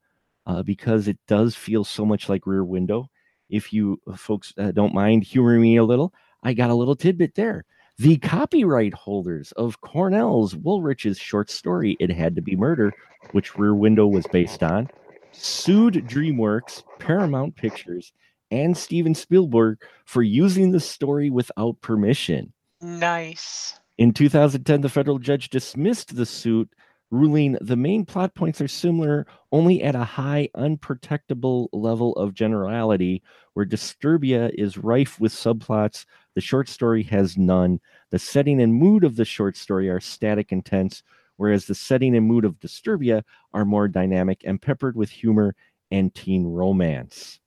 [0.45, 3.09] uh, because it does feel so much like Rear Window.
[3.49, 6.95] If you uh, folks uh, don't mind humoring me a little, I got a little
[6.95, 7.65] tidbit there.
[7.99, 12.93] The copyright holders of Cornell's Woolrich's short story "It Had to Be Murder,"
[13.31, 14.89] which Rear Window was based on,
[15.31, 18.11] sued DreamWorks, Paramount Pictures,
[18.49, 22.53] and Steven Spielberg for using the story without permission.
[22.81, 26.69] nice In 2010, the federal judge dismissed the suit,
[27.13, 33.21] ruling the main plot points are similar only at a high, unprotectable level of generality,
[33.53, 36.05] where Disturbia is rife with subplots.
[36.33, 37.79] The short story has none.
[38.09, 41.03] The setting and mood of the short story are static and tense,
[41.37, 45.55] whereas the setting and mood of Disturbia are more dynamic and peppered with humor
[45.91, 47.39] and teen romance.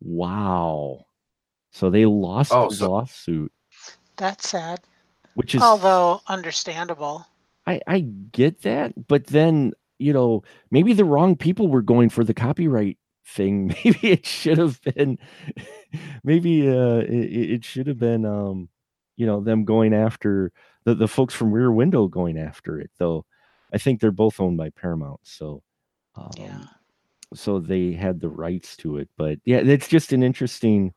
[0.00, 1.04] Wow.
[1.72, 3.52] So they lost Oh, the lawsuit,
[4.16, 4.80] that's sad
[5.34, 7.26] which is although understandable
[7.66, 12.24] I, I get that, but then you know maybe the wrong people were going for
[12.24, 13.68] the copyright thing.
[13.84, 15.18] Maybe it should have been,
[16.24, 18.68] maybe uh, it, it should have been, um,
[19.16, 20.52] you know, them going after
[20.84, 22.90] the the folks from Rear Window going after it.
[22.98, 23.24] Though
[23.72, 25.62] I think they're both owned by Paramount, so
[26.16, 26.64] um, yeah
[27.34, 29.08] so they had the rights to it.
[29.16, 30.92] But yeah, it's just an interesting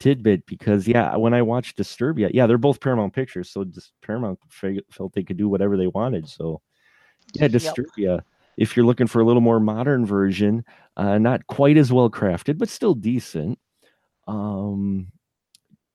[0.00, 4.38] tidbit because yeah, when I watched Disturbia, yeah, they're both Paramount Pictures, so just Paramount
[4.48, 6.28] fe- felt they could do whatever they wanted.
[6.28, 6.60] So
[7.34, 7.52] yeah, Yep.
[7.52, 8.22] Disturbia.
[8.56, 10.64] If you're looking for a little more modern version,
[10.96, 13.58] uh, not quite as well crafted, but still decent.
[14.26, 15.12] Um,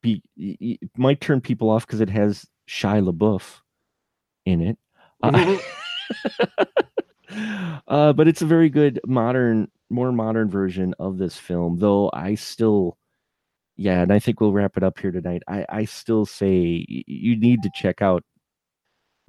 [0.02, 3.60] be it might turn people off because it has Shia LaBeouf
[4.46, 4.78] in it.
[5.22, 5.58] Uh,
[7.88, 11.78] uh, but it's a very good modern, more modern version of this film.
[11.78, 12.98] Though I still,
[13.78, 15.44] yeah, and I think we'll wrap it up here tonight.
[15.48, 18.24] I, I still say you need to check out,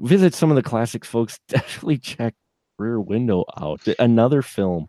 [0.01, 1.39] visit some of the classics, folks.
[1.49, 2.35] Definitely check
[2.79, 3.81] Rear Window out.
[3.99, 4.89] Another film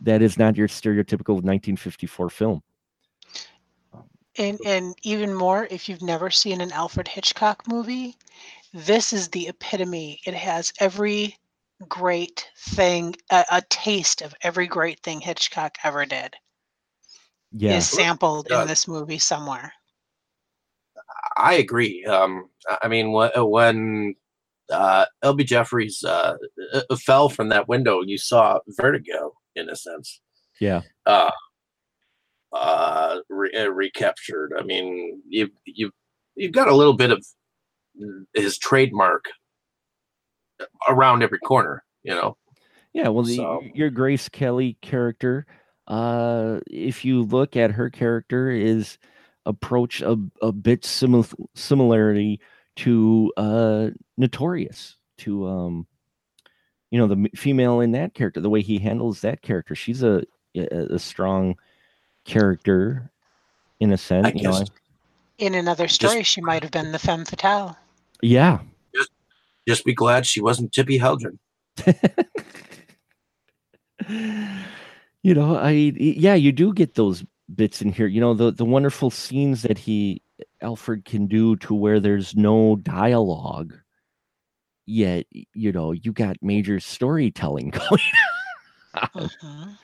[0.00, 2.62] that is not your stereotypical 1954 film.
[4.36, 8.16] And and even more, if you've never seen an Alfred Hitchcock movie,
[8.72, 10.20] this is the epitome.
[10.26, 11.36] It has every
[11.88, 16.36] great thing, a, a taste of every great thing Hitchcock ever did.
[17.52, 18.62] Yeah, is sampled Yeah.
[18.62, 19.72] in this movie somewhere.
[21.36, 22.04] I agree.
[22.04, 22.50] Um,
[22.82, 24.14] I mean, when
[24.70, 25.44] uh, L.B.
[25.44, 26.36] Jefferies uh,
[26.74, 30.20] uh, fell from that window, you saw vertigo in a sense.
[30.60, 31.30] yeah, Uh,
[32.52, 34.52] uh, re- uh, recaptured.
[34.58, 35.90] I mean, you you
[36.34, 37.24] you've got a little bit of
[38.34, 39.24] his trademark
[40.88, 41.84] around every corner.
[42.02, 42.36] You know.
[42.92, 43.08] yeah.
[43.08, 45.46] Well, the, So- your Grace Kelly character,
[45.88, 48.98] uh, if you look at her character, is
[49.46, 52.40] approach a, a bit similar similarity
[52.76, 55.86] to uh Notorious, to um,
[56.90, 59.74] you know, the female in that character, the way he handles that character.
[59.74, 60.22] She's a
[60.54, 61.56] a, a strong
[62.24, 63.10] character
[63.80, 64.26] in a sense.
[64.26, 64.70] I you know, guess
[65.38, 67.76] In another story, she might have been the femme fatale.
[68.22, 68.60] yeah,
[69.66, 71.38] just be glad she wasn't Tippi Hedren.
[75.22, 78.06] you know, I yeah, you do get those bits in here.
[78.06, 80.22] You know, the the wonderful scenes that he
[80.62, 83.74] Alfred can do to where there's no dialogue,
[84.86, 88.00] yet you know you got major storytelling going.
[89.14, 89.30] on.
[89.42, 89.78] Mhm.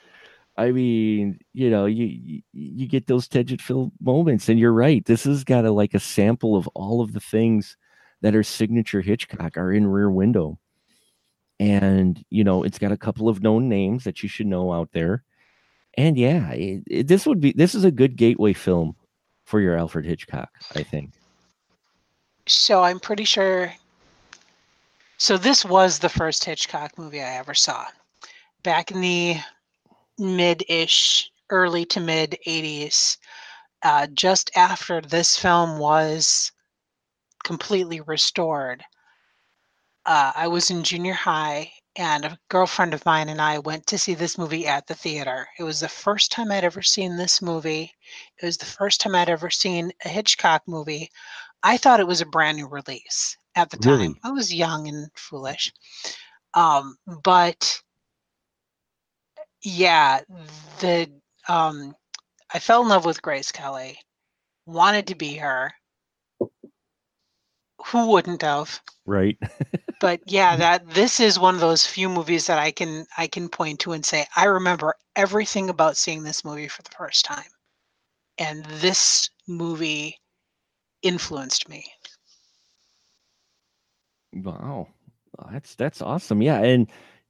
[0.57, 5.05] I mean, you know, you you, you get those tension filled moments, and you're right.
[5.05, 7.76] This has got a like a sample of all of the things
[8.22, 10.59] that are signature Hitchcock are in Rear Window,
[11.65, 14.91] and you know, it's got a couple of known names that you should know out
[14.93, 15.25] there.
[15.97, 18.95] And yeah, it, it- this would be this is a good gateway film
[19.45, 21.12] for your Alfred Hitchcock, I think.
[22.47, 23.73] So I'm pretty sure.
[25.17, 27.87] So this was the first Hitchcock movie I ever saw,
[28.62, 29.37] back in the
[30.19, 33.17] mid-ish, early to mid '80s.
[33.83, 36.51] Uh, just after this film was
[37.45, 38.83] completely restored,
[40.07, 43.98] uh, I was in junior high, and a girlfriend of mine and I went to
[43.98, 45.46] see this movie at the theater.
[45.59, 47.92] It was the first time I'd ever seen this movie.
[48.42, 51.11] It was the first time I'd ever seen a Hitchcock movie.
[51.62, 53.98] I thought it was a brand new release at the time.
[53.98, 54.14] Really?
[54.24, 55.72] I was young and foolish.
[56.55, 57.80] Um, but
[59.62, 60.20] yeah,
[60.80, 61.11] the
[61.48, 61.94] um
[62.52, 63.98] I fell in love with Grace Kelly,
[64.66, 65.72] wanted to be her.
[67.86, 68.80] Who wouldn't have?
[69.07, 69.38] Right?
[70.05, 73.48] But yeah, that this is one of those few movies that I can I can
[73.48, 77.48] point to and say I remember everything about seeing this movie for the first time.
[78.36, 80.20] And this movie
[81.00, 81.86] influenced me.
[84.34, 84.88] Wow,
[85.50, 86.42] that's that's awesome.
[86.42, 86.86] Yeah, and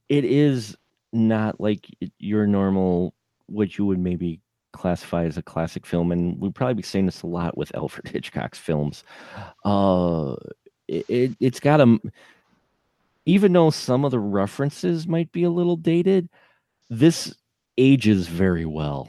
[0.09, 0.77] it is
[1.13, 1.87] not like
[2.19, 3.15] your normal
[3.47, 4.41] what you would maybe
[4.73, 8.09] classify as a classic film, and we'd probably be saying this a lot with Alfred
[8.13, 9.05] Hitchcock's films.
[9.65, 10.35] Uh,
[10.89, 12.01] it, it it's got a
[13.27, 16.29] even though some of the references might be a little dated,
[16.91, 17.35] this
[17.79, 19.09] ages very well.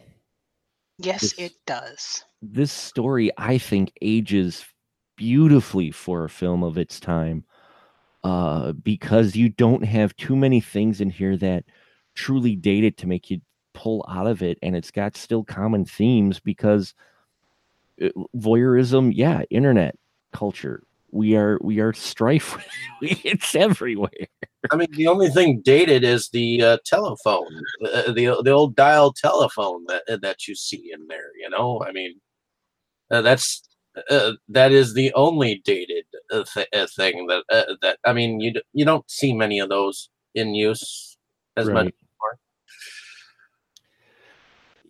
[0.97, 2.23] Yes, This- it does.
[2.41, 4.63] this story i think ages
[5.15, 7.43] beautifully for a film of its time
[8.23, 11.63] uh because you don't have too many things in here that
[12.13, 13.41] truly date it to make you
[13.73, 16.93] pull out of it and it's got still common themes because
[18.03, 19.95] uh, voyeurism yeah internet
[20.33, 20.83] culture
[21.15, 22.57] we are we are strife
[23.01, 24.09] it's everywhere
[24.71, 29.13] I mean, the only thing dated is the uh, telephone, uh, the the old dial
[29.13, 31.29] telephone that that you see in there.
[31.39, 32.19] You know, I mean,
[33.11, 33.61] uh, that's
[34.09, 38.39] uh, that is the only dated uh, th- uh, thing that uh, that I mean,
[38.39, 41.15] you d- you don't see many of those in use
[41.57, 41.85] as much.
[41.85, 41.93] Right.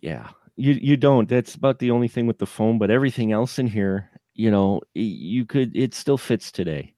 [0.00, 3.58] yeah you you don't that's about the only thing with the phone but everything else
[3.58, 6.94] in here you know you could it still fits today.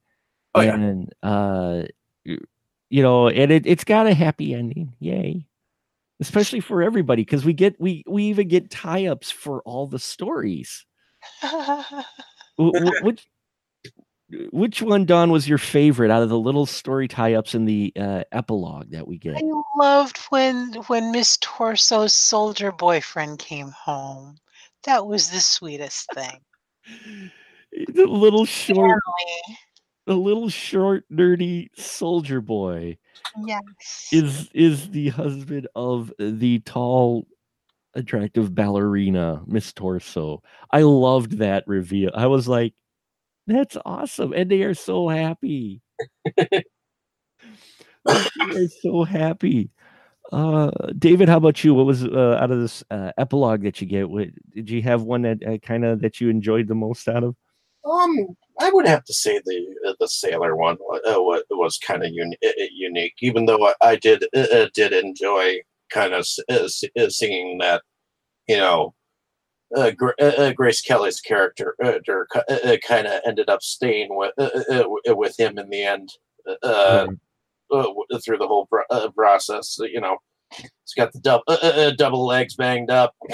[0.54, 1.82] Oh yeah, and uh
[2.24, 4.94] you know and it, it's got a happy ending.
[4.98, 5.46] Yay.
[6.20, 10.84] Especially for everybody because we get we we even get tie-ups for all the stories.
[11.42, 11.94] Wh-
[12.58, 13.26] wh- which
[14.50, 18.24] which one Dawn was your favorite out of the little story tie-ups in the uh
[18.32, 19.36] epilogue that we get?
[19.36, 19.42] I
[19.76, 24.36] loved when when Miss Torso's soldier boyfriend came home.
[24.84, 26.40] That was the sweetest thing.
[27.94, 29.00] The little short
[30.06, 32.96] the little short nerdy soldier boy
[33.46, 34.08] Yes.
[34.12, 37.26] is is the husband of the tall
[37.94, 40.42] attractive ballerina, Miss Torso.
[40.70, 42.10] I loved that reveal.
[42.14, 42.74] I was like,
[43.46, 44.32] that's awesome.
[44.32, 45.82] And they are so happy.
[46.36, 46.62] they
[48.54, 49.70] are so happy.
[50.30, 51.74] Uh, David, how about you?
[51.74, 54.10] What was uh, out of this uh, epilogue that you get?
[54.10, 57.24] What, did you have one that uh, kind of that you enjoyed the most out
[57.24, 57.34] of?
[57.84, 60.76] Um, I would have to say the uh, the sailor one
[61.06, 61.14] uh,
[61.50, 62.34] was kind of un-
[62.72, 64.24] unique, even though I, I did
[64.74, 65.60] did enjoy
[65.90, 67.82] kind of singing that,
[68.46, 68.94] you know,
[69.76, 71.98] uh, uh, Grace Kelly's character uh,
[72.86, 74.32] kind of ended up staying with
[75.06, 76.10] with him in the end
[77.70, 77.84] Uh,
[78.24, 79.78] through the whole uh, process.
[79.80, 80.18] You know,
[80.52, 83.14] he's got the double uh, double legs banged up.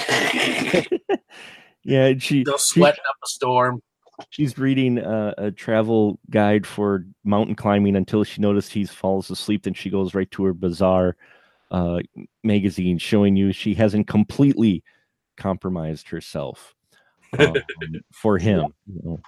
[1.83, 3.81] yeah, and she still sweating she, up a storm.
[4.29, 9.63] She's reading a travel guide for mountain climbing until she noticed he falls asleep.
[9.63, 11.17] Then she goes right to her bazaar
[11.71, 11.99] uh,
[12.43, 14.83] magazine, showing you she hasn't completely
[15.37, 16.73] compromised herself
[17.39, 17.55] um,
[18.13, 19.19] for him, you know,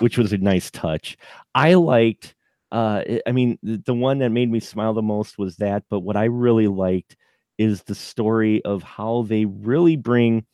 [0.00, 1.16] which was a nice touch.
[1.54, 2.34] I liked,
[2.72, 6.00] uh, I mean, the, the one that made me smile the most was that, but
[6.00, 7.16] what I really liked
[7.58, 10.44] is the story of how they really bring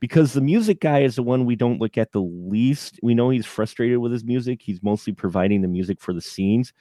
[0.00, 2.98] because the music guy is the one we don't look at the least.
[3.02, 4.60] We know he's frustrated with his music.
[4.60, 6.72] He's mostly providing the music for the scenes.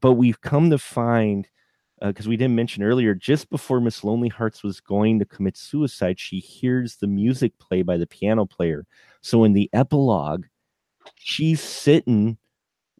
[0.00, 1.48] But we've come to find
[2.00, 5.56] because uh, we didn't mention earlier, just before Miss Lonely Hearts was going to commit
[5.56, 8.86] suicide, she hears the music play by the piano player.
[9.20, 10.44] So in the epilogue,
[11.16, 12.36] she's sitting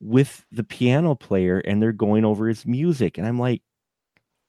[0.01, 3.19] with the piano player and they're going over his music.
[3.19, 3.63] And I'm like,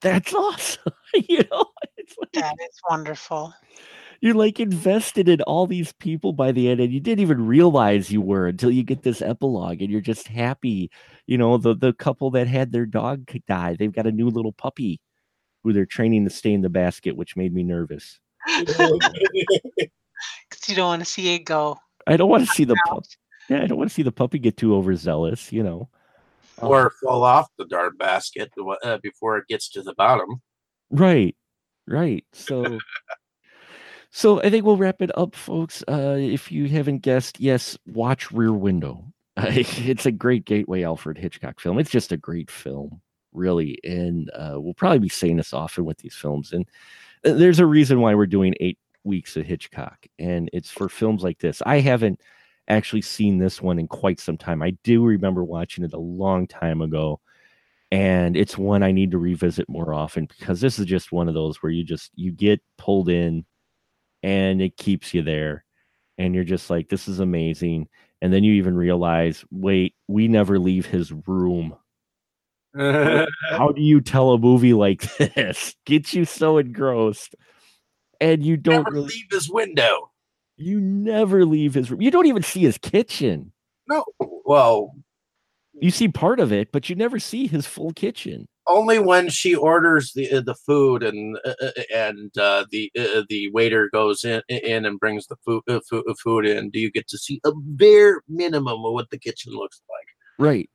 [0.02, 0.94] that's awesome.
[1.14, 1.66] you know,
[1.98, 3.54] it's like, that is wonderful
[4.22, 8.12] you're like invested in all these people by the end and you didn't even realize
[8.12, 10.90] you were until you get this epilogue and you're just happy
[11.28, 14.54] you know the the couple that had their dog die they've got a new little
[14.54, 15.00] puppy
[15.64, 18.20] who they're training to stay in the basket which made me nervous
[18.58, 19.00] because
[20.68, 21.78] you don't want to see it go
[22.08, 23.04] i don't want to see the pup
[23.50, 25.90] yeah i don't want to see the puppy get too overzealous you know
[26.60, 28.52] or um, fall off the darn basket
[28.84, 30.42] uh, before it gets to the bottom
[30.90, 31.36] right
[31.88, 32.80] right so
[34.16, 35.84] so I think we'll wrap it up, folks.
[35.90, 39.04] Uh, if you haven't guessed, yes, watch Rear Window.
[39.38, 41.80] it's a great gateway Alfred Hitchcock film.
[41.80, 43.02] It's just a great film,
[43.34, 43.78] really.
[43.84, 46.54] And uh, we'll probably be saying this often with these films.
[46.54, 46.66] And
[47.26, 51.22] uh, there's a reason why we're doing eight weeks of Hitchcock, and it's for films
[51.22, 51.62] like this.
[51.66, 52.22] I haven't
[52.68, 54.62] actually seen this one in quite some time.
[54.62, 57.20] I do remember watching it a long time ago
[57.92, 61.34] and it's one I need to revisit more often because this is just one of
[61.34, 63.46] those where you just you get pulled in
[64.24, 65.64] and it keeps you there
[66.18, 67.88] and you're just like this is amazing
[68.22, 71.76] and then you even realize wait we never leave his room.
[72.78, 75.76] How do you tell a movie like this?
[75.86, 77.36] Gets you so engrossed
[78.20, 80.12] and you don't really, leave his window
[80.58, 83.52] you never leave his room you don't even see his kitchen
[83.88, 84.04] no
[84.46, 84.96] well
[85.82, 89.56] you see part of it but you never see his full kitchen only when she
[89.56, 94.24] orders the uh, the food and uh, uh and uh, the uh, the waiter goes
[94.24, 97.40] in in and brings the food, uh, food food in do you get to see
[97.46, 100.08] a bare minimum of what the kitchen looks like.
[100.38, 100.70] Right.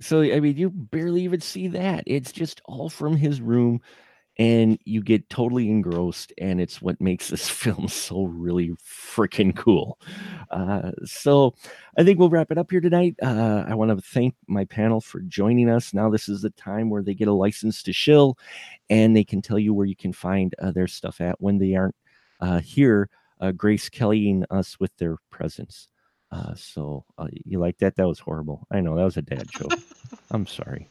[0.00, 2.04] So I mean, you barely even see that.
[2.06, 3.80] It's just all from his room
[4.36, 9.98] and you get totally engrossed and it's what makes this film so really freaking cool.
[10.50, 11.54] Uh, so
[11.96, 13.14] i think we'll wrap it up here tonight.
[13.22, 15.94] Uh, i want to thank my panel for joining us.
[15.94, 18.36] Now this is the time where they get a license to shill
[18.90, 21.74] and they can tell you where you can find uh, their stuff at when they
[21.74, 21.96] aren't
[22.40, 23.08] uh, here
[23.40, 25.88] uh, grace kellying us with their presence.
[26.30, 27.04] Uh, so
[27.44, 27.94] you like that?
[27.96, 28.66] That was horrible.
[28.70, 29.78] I know that was a dad joke.
[30.30, 30.88] I'm sorry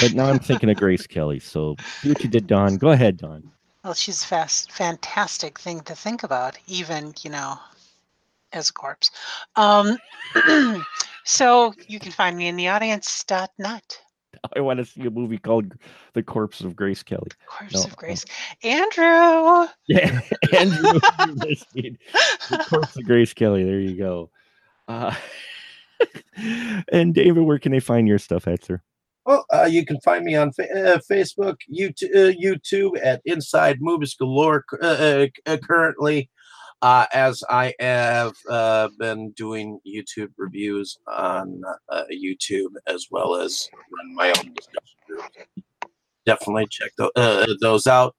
[0.00, 1.38] but now I'm thinking of Grace Kelly.
[1.40, 2.76] So see what you did, Dawn.
[2.76, 3.50] Go ahead, Dawn.
[3.84, 7.58] Well, she's a fast, fantastic thing to think about, even, you know,
[8.52, 9.10] as a corpse.
[9.54, 9.96] Um,
[11.24, 13.24] so you can find me in the audience.
[13.30, 14.00] audience.net.
[14.54, 15.74] I want to see a movie called
[16.12, 17.30] The Corpse of Grace Kelly.
[17.46, 18.24] Corpse no, of Grace.
[18.62, 19.66] Andrew.
[19.88, 20.20] Yeah,
[20.56, 21.00] Andrew.
[21.74, 23.64] the Corpse of Grace Kelly.
[23.64, 24.30] There you go.
[24.88, 25.14] Uh,
[26.92, 28.82] and David, where can they find your stuff at, sir?
[29.26, 33.78] Well, uh, you can find me on fa- uh, Facebook, YouTube, uh, YouTube at Inside
[33.80, 35.26] Movies Galore uh,
[35.64, 36.30] currently,
[36.80, 38.34] as I have
[38.98, 41.60] been doing YouTube reviews on
[42.12, 43.68] YouTube as well as
[44.14, 45.28] my own discussion groups.
[46.24, 48.14] Definitely check th- those out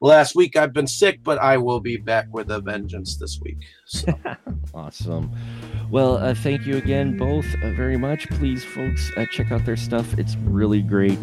[0.00, 3.58] last week I've been sick, but I will be back with a vengeance this week.
[3.86, 4.12] So.
[4.74, 5.30] awesome.
[5.90, 8.28] Well, uh, thank you again, both, uh, very much.
[8.30, 10.18] Please, folks, uh, check out their stuff.
[10.18, 11.18] It's really great.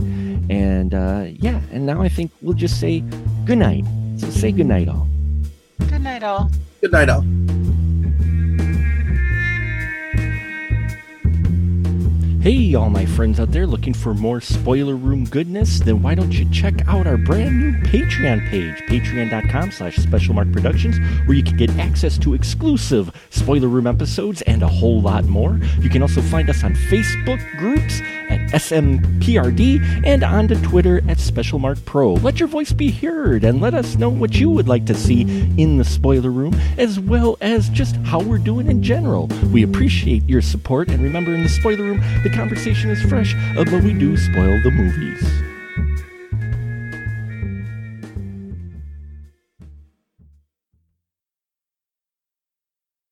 [0.50, 3.02] And uh, yeah, and now I think we'll just say
[3.46, 3.86] good night.
[4.18, 5.08] So say good night, all.
[5.80, 6.50] Good night, all.
[6.82, 7.24] Good night, all.
[12.44, 15.80] Hey, all my friends out there looking for more spoiler room goodness?
[15.80, 20.98] Then why don't you check out our brand new Patreon page, patreon.com slash specialmark productions,
[21.26, 25.58] where you can get access to exclusive spoiler room episodes and a whole lot more.
[25.80, 31.20] You can also find us on Facebook groups at SMPRD and on to Twitter at
[31.20, 32.16] SpecialMark Pro.
[32.16, 35.22] Let your voice be heard and let us know what you would like to see
[35.58, 39.28] in the spoiler room, as well as just how we're doing in general.
[39.54, 42.04] We appreciate your support, and remember, in the spoiler room,
[42.34, 45.53] conversation is fresh, uh, but we do spoil the movies.